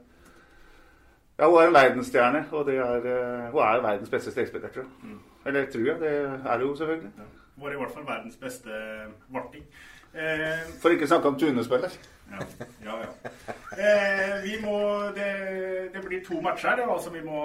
Ja, 1.39 1.47
hun 1.47 1.61
er 1.63 1.69
en 1.69 1.77
verdensstjerne, 1.77 2.41
og 2.51 2.65
det 2.67 2.79
er, 2.83 3.05
eh, 3.07 3.51
hun 3.53 3.63
er 3.63 3.85
verdens 3.85 4.11
beste 4.11 4.33
strekspiller, 4.35 4.73
tror 4.75 4.89
jeg. 4.89 5.19
Eller 5.47 5.69
tror 5.71 5.87
jeg. 5.93 6.01
Det 6.01 6.15
er 6.19 6.65
hun 6.65 6.77
selvfølgelig. 6.77 7.13
Hun 7.19 7.65
Var 7.65 7.75
i 7.75 7.79
hvert 7.83 7.95
fall 7.95 8.07
verdens 8.07 8.37
beste 8.37 8.83
varting. 9.35 9.65
Eh, 10.15 10.65
For 10.83 10.91
ikke 10.95 11.07
å 11.07 11.13
snakke 11.13 11.31
om 11.31 11.39
tunespiller. 11.39 11.95
Ja, 12.31 12.47
ja. 12.85 12.97
ja. 13.03 13.35
Eh, 13.79 14.43
vi 14.45 14.57
må, 14.63 14.79
det, 15.17 15.29
det 15.95 16.03
blir 16.07 16.25
to 16.27 16.41
matcher 16.45 16.81
som 17.03 17.15
vi 17.15 17.23
må 17.25 17.43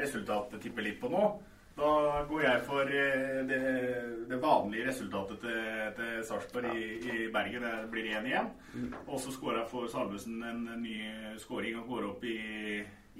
resultattippe 0.00 0.84
litt 0.84 1.00
på 1.00 1.10
nå. 1.12 1.28
Da 1.76 2.22
går 2.24 2.42
jeg 2.42 2.60
for 2.64 2.88
eh, 2.88 3.40
det, 3.48 3.58
det 4.30 4.36
vanlige 4.40 4.86
resultatet 4.88 5.42
til, 5.42 5.64
til 5.98 6.22
Sarpsborg 6.24 6.70
i, 6.72 6.86
i 7.04 7.26
Bergen. 7.32 7.66
Det 7.66 7.90
blir 7.92 8.08
1-1. 8.16 8.48
Og 9.06 9.20
så 9.20 9.34
skårer 9.34 9.60
jeg 9.60 9.72
for 9.74 9.90
Salvesen 9.92 10.40
en 10.40 10.62
ny 10.80 10.96
skåring 11.42 11.76
og 11.82 11.90
går 11.90 12.06
opp 12.08 12.24
i, 12.24 12.38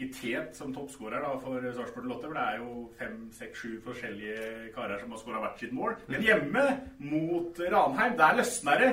i 0.00 0.08
tet 0.08 0.56
som 0.56 0.72
toppskårer 0.72 1.26
for 1.44 1.68
Sarpsborg 1.76 2.08
Lotte. 2.08 2.30
For 2.30 2.38
det 2.38 2.46
er 2.46 2.62
jo 2.62 2.86
fem, 2.96 3.18
seks, 3.36 3.60
sju 3.60 3.76
forskjellige 3.84 4.72
karer 4.76 5.04
som 5.04 5.12
har 5.12 5.20
skåra 5.20 5.44
hvert 5.44 5.60
sitt 5.60 5.76
mål. 5.76 6.00
Men 6.08 6.24
hjemme 6.24 6.64
mot 7.12 7.60
Ranheim, 7.76 8.16
der 8.16 8.40
løsner 8.40 8.82
det. 8.86 8.90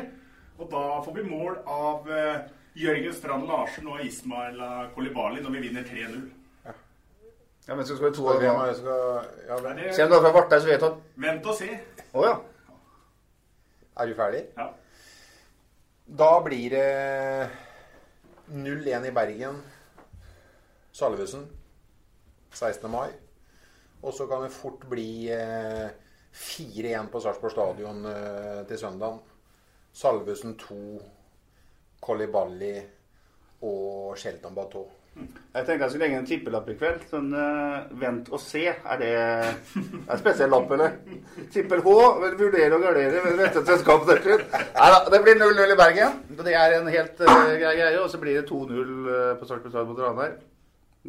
Og 0.60 0.70
da 0.72 0.84
får 1.06 1.16
vi 1.16 1.24
mål 1.30 1.58
av 1.68 2.10
eh, 2.12 2.42
Jørgen 2.78 3.14
Strand 3.14 3.48
Larsen 3.50 3.88
og 3.88 4.02
Ismail 4.06 4.60
Kolibali 4.96 5.42
når 5.42 5.52
vi 5.58 5.64
vinner 5.68 5.84
3-0. 5.88 6.24
Ja, 7.68 7.76
men 7.80 7.86
så 7.88 7.96
skal 7.96 8.10
vi 8.10 8.16
to 8.18 8.26
av 8.28 8.42
dem? 8.42 8.58
skal- 8.76 9.28
ja, 9.48 9.58
men- 9.64 9.78
Er 9.80 9.92
det- 9.92 10.10
du 10.10 10.16
er 10.16 10.22
fra 10.22 10.32
Vartei, 10.36 10.60
så 10.60 10.66
vet 10.68 10.80
du 10.80 10.86
at 10.86 10.98
Vent 11.16 11.46
og 11.46 11.56
se. 11.56 11.80
Å 12.14 12.24
ja. 12.26 12.34
Er 13.98 14.08
du 14.08 14.14
ferdig? 14.16 14.42
Ja. 14.58 14.70
Da 16.18 16.40
blir 16.44 16.70
det 16.70 17.50
0-1 18.52 19.06
i 19.08 19.12
Bergen. 19.12 19.62
Salvesen. 20.92 21.48
16. 22.52 22.90
mai. 22.92 23.10
Og 24.04 24.14
så 24.14 24.28
kan 24.28 24.44
det 24.44 24.52
fort 24.52 24.84
bli 24.90 25.30
eh, 25.32 25.90
4-1 26.34 27.10
på 27.10 27.22
Sarpsborg 27.22 27.52
stadion 27.56 28.06
eh, 28.06 28.64
til 28.68 28.78
søndag. 28.78 29.20
Salvesen 29.94 30.58
2, 30.58 30.82
Kolibali 32.02 32.76
og 33.62 34.18
Shelton 34.18 34.56
Bateau. 34.56 34.90
Jeg 35.14 35.66
tenkte 35.68 35.84
jeg 35.86 35.92
skulle 35.92 36.06
legge 36.08 36.18
en 36.18 36.26
tippelapp 36.26 36.70
i 36.74 36.76
kveld. 36.78 37.04
Sånn 37.12 37.28
uh, 37.38 37.84
vent 38.02 38.32
og 38.34 38.42
se. 38.42 38.64
Er 38.66 38.98
det 38.98 39.12
en 39.14 40.18
spesiell 40.18 40.50
lapp, 40.50 40.72
eller? 40.74 40.96
Tippel 41.54 41.84
H. 41.86 41.94
Vurdere 42.40 42.72
og 42.74 42.82
gardere. 42.82 43.22
Vente 43.22 43.36
Neste 43.38 43.64
selskap. 43.68 44.10
Nei 44.10 44.90
da, 44.96 45.04
det 45.14 45.22
blir 45.22 45.38
0-0 45.38 45.76
i 45.76 45.78
Bergen. 45.78 46.18
Det 46.42 46.56
er 46.58 46.80
en 46.80 46.90
helt 46.90 47.22
uh, 47.22 47.30
grei 47.30 47.76
greie. 47.78 48.02
Og 48.02 48.10
så 48.10 48.22
blir 48.24 48.40
det 48.40 48.48
2-0 48.50 48.74
uh, 48.74 49.14
på 49.38 49.50
Sarpsborg 49.50 49.92
mot 49.92 50.02
Ranheim. 50.02 50.42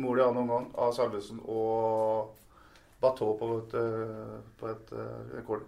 Mål 0.05 0.20
i 0.20 0.27
annen 0.27 0.42
omgang 0.44 0.68
av 0.85 0.92
Salvesen 0.92 1.40
og 1.47 2.35
Bateau 3.01 3.38
på 3.40 3.51
et, 3.62 3.79
uh, 3.81 4.37
på 4.61 4.68
et 4.75 4.92
uh, 4.92 5.09
rekord. 5.38 5.64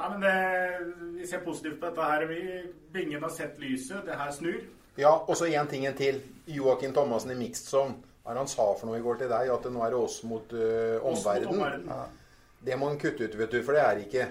Ja. 0.00 0.06
ja, 0.06 0.10
men 0.10 0.20
det, 0.20 1.20
vi 1.20 1.26
ser 1.26 1.40
positivt 1.44 1.80
på 1.80 1.90
dette 1.90 2.04
her. 2.12 2.26
Vi, 2.26 2.62
Bingen 2.92 3.22
har 3.22 3.30
sett 3.30 3.58
lyset. 3.60 4.06
Det 4.06 4.16
her 4.16 4.30
snur. 4.32 4.60
Ja, 4.96 5.12
og 5.12 5.36
så 5.36 5.46
én 5.46 5.68
ting 5.68 5.86
til. 5.96 6.22
Joakim 6.46 6.92
Thomassen 6.92 7.30
i 7.30 7.38
Mixed 7.38 7.68
Zone. 7.68 7.94
Hva 8.24 8.36
han 8.36 8.48
sa 8.48 8.66
for 8.76 8.88
noe 8.88 8.98
i 8.98 9.04
går 9.04 9.20
til 9.22 9.30
deg? 9.30 9.52
At 9.52 9.68
nå 9.72 9.84
er 9.84 9.92
det 9.92 10.00
oss 10.00 10.22
mot 10.28 10.52
uh, 10.52 10.96
omverdenen. 11.04 11.12
Omverden. 11.12 11.52
omverdenen. 11.54 12.16
Det 12.60 12.76
må 12.76 12.90
han 12.90 12.98
kutte 13.00 13.24
ut, 13.24 13.36
vet 13.38 13.54
du, 13.54 13.60
for 13.64 13.76
det 13.76 13.84
er 13.84 14.02
ikke. 14.02 14.26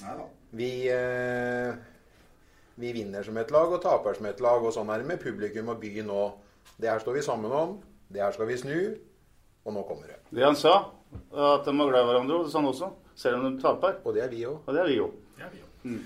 Neida. 0.00 0.28
Vi, 0.54 0.70
uh, 0.92 1.74
vi 2.80 2.92
vinner 2.96 3.26
som 3.26 3.36
et 3.40 3.52
lag 3.52 3.72
og 3.74 3.82
taper 3.82 4.16
som 4.16 4.28
et 4.30 4.40
lag, 4.44 4.64
og 4.64 4.72
sånn 4.76 4.92
er 4.92 5.02
det 5.02 5.10
med 5.10 5.20
publikum 5.22 5.72
og 5.74 5.82
byen 5.82 6.12
òg. 6.12 6.38
Det 6.80 6.90
her 6.90 7.02
står 7.02 7.18
vi 7.18 7.26
sammen 7.26 7.52
om. 7.52 7.76
Det 8.12 8.22
her 8.22 8.32
skal 8.34 8.48
vi 8.48 8.60
snu. 8.60 8.78
Og 9.64 9.72
nå 9.72 9.82
kommer 9.88 10.10
det. 10.10 10.18
Det 10.34 10.44
han 10.44 10.56
sa, 10.56 10.74
at 11.32 11.64
de 11.64 11.72
var 11.78 11.88
glad 11.88 12.02
i 12.02 12.10
hverandre, 12.10 12.42
det 12.44 12.52
sa 12.52 12.60
han 12.60 12.68
også. 12.68 12.90
Selv 13.16 13.38
om 13.38 13.46
de 13.46 13.62
taper. 13.62 13.96
Og 14.04 14.14
det 14.16 14.24
er 14.24 14.28
vi 14.32 14.44
òg. 14.44 14.58
Og 14.66 14.74
det 14.74 14.82
er 14.82 14.90
vi 14.90 14.98
òg. 15.00 15.14
Mm. 15.84 16.02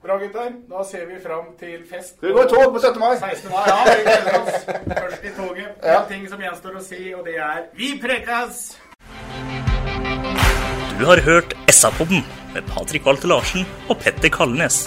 Bra, 0.00 0.16
gutter. 0.16 0.52
Da 0.70 0.84
ser 0.88 1.06
vi 1.06 1.18
fram 1.20 1.50
til 1.60 1.82
fest. 1.86 2.16
Skal 2.16 2.30
vi 2.30 2.34
gå 2.34 2.44
i 2.46 2.48
tog 2.48 2.72
på 2.72 2.80
17. 2.80 3.00
mai? 3.02 3.16
16. 3.20 3.50
mai, 3.52 3.64
ja. 3.68 3.80
Vi 3.84 4.02
gleder 4.06 4.38
oss. 4.40 4.64
Først 5.02 5.24
i 5.24 5.34
toget. 5.36 5.68
Ja. 5.84 5.98
En 6.00 6.08
ting 6.08 6.24
som 6.32 6.40
gjenstår 6.40 6.78
å 6.80 6.84
si, 6.84 7.02
og 7.14 7.26
det 7.28 7.36
er 7.36 7.66
Vi 7.76 7.92
prekas! 8.00 8.62
Du 11.00 11.06
har 11.08 11.20
hørt 11.24 11.54
SA-podden 11.72 12.24
med 12.54 12.66
Patrik 12.72 13.06
Walter 13.06 13.28
Larsen 13.28 13.68
og 13.88 14.00
Petter 14.00 14.32
Kalnes. 14.32 14.86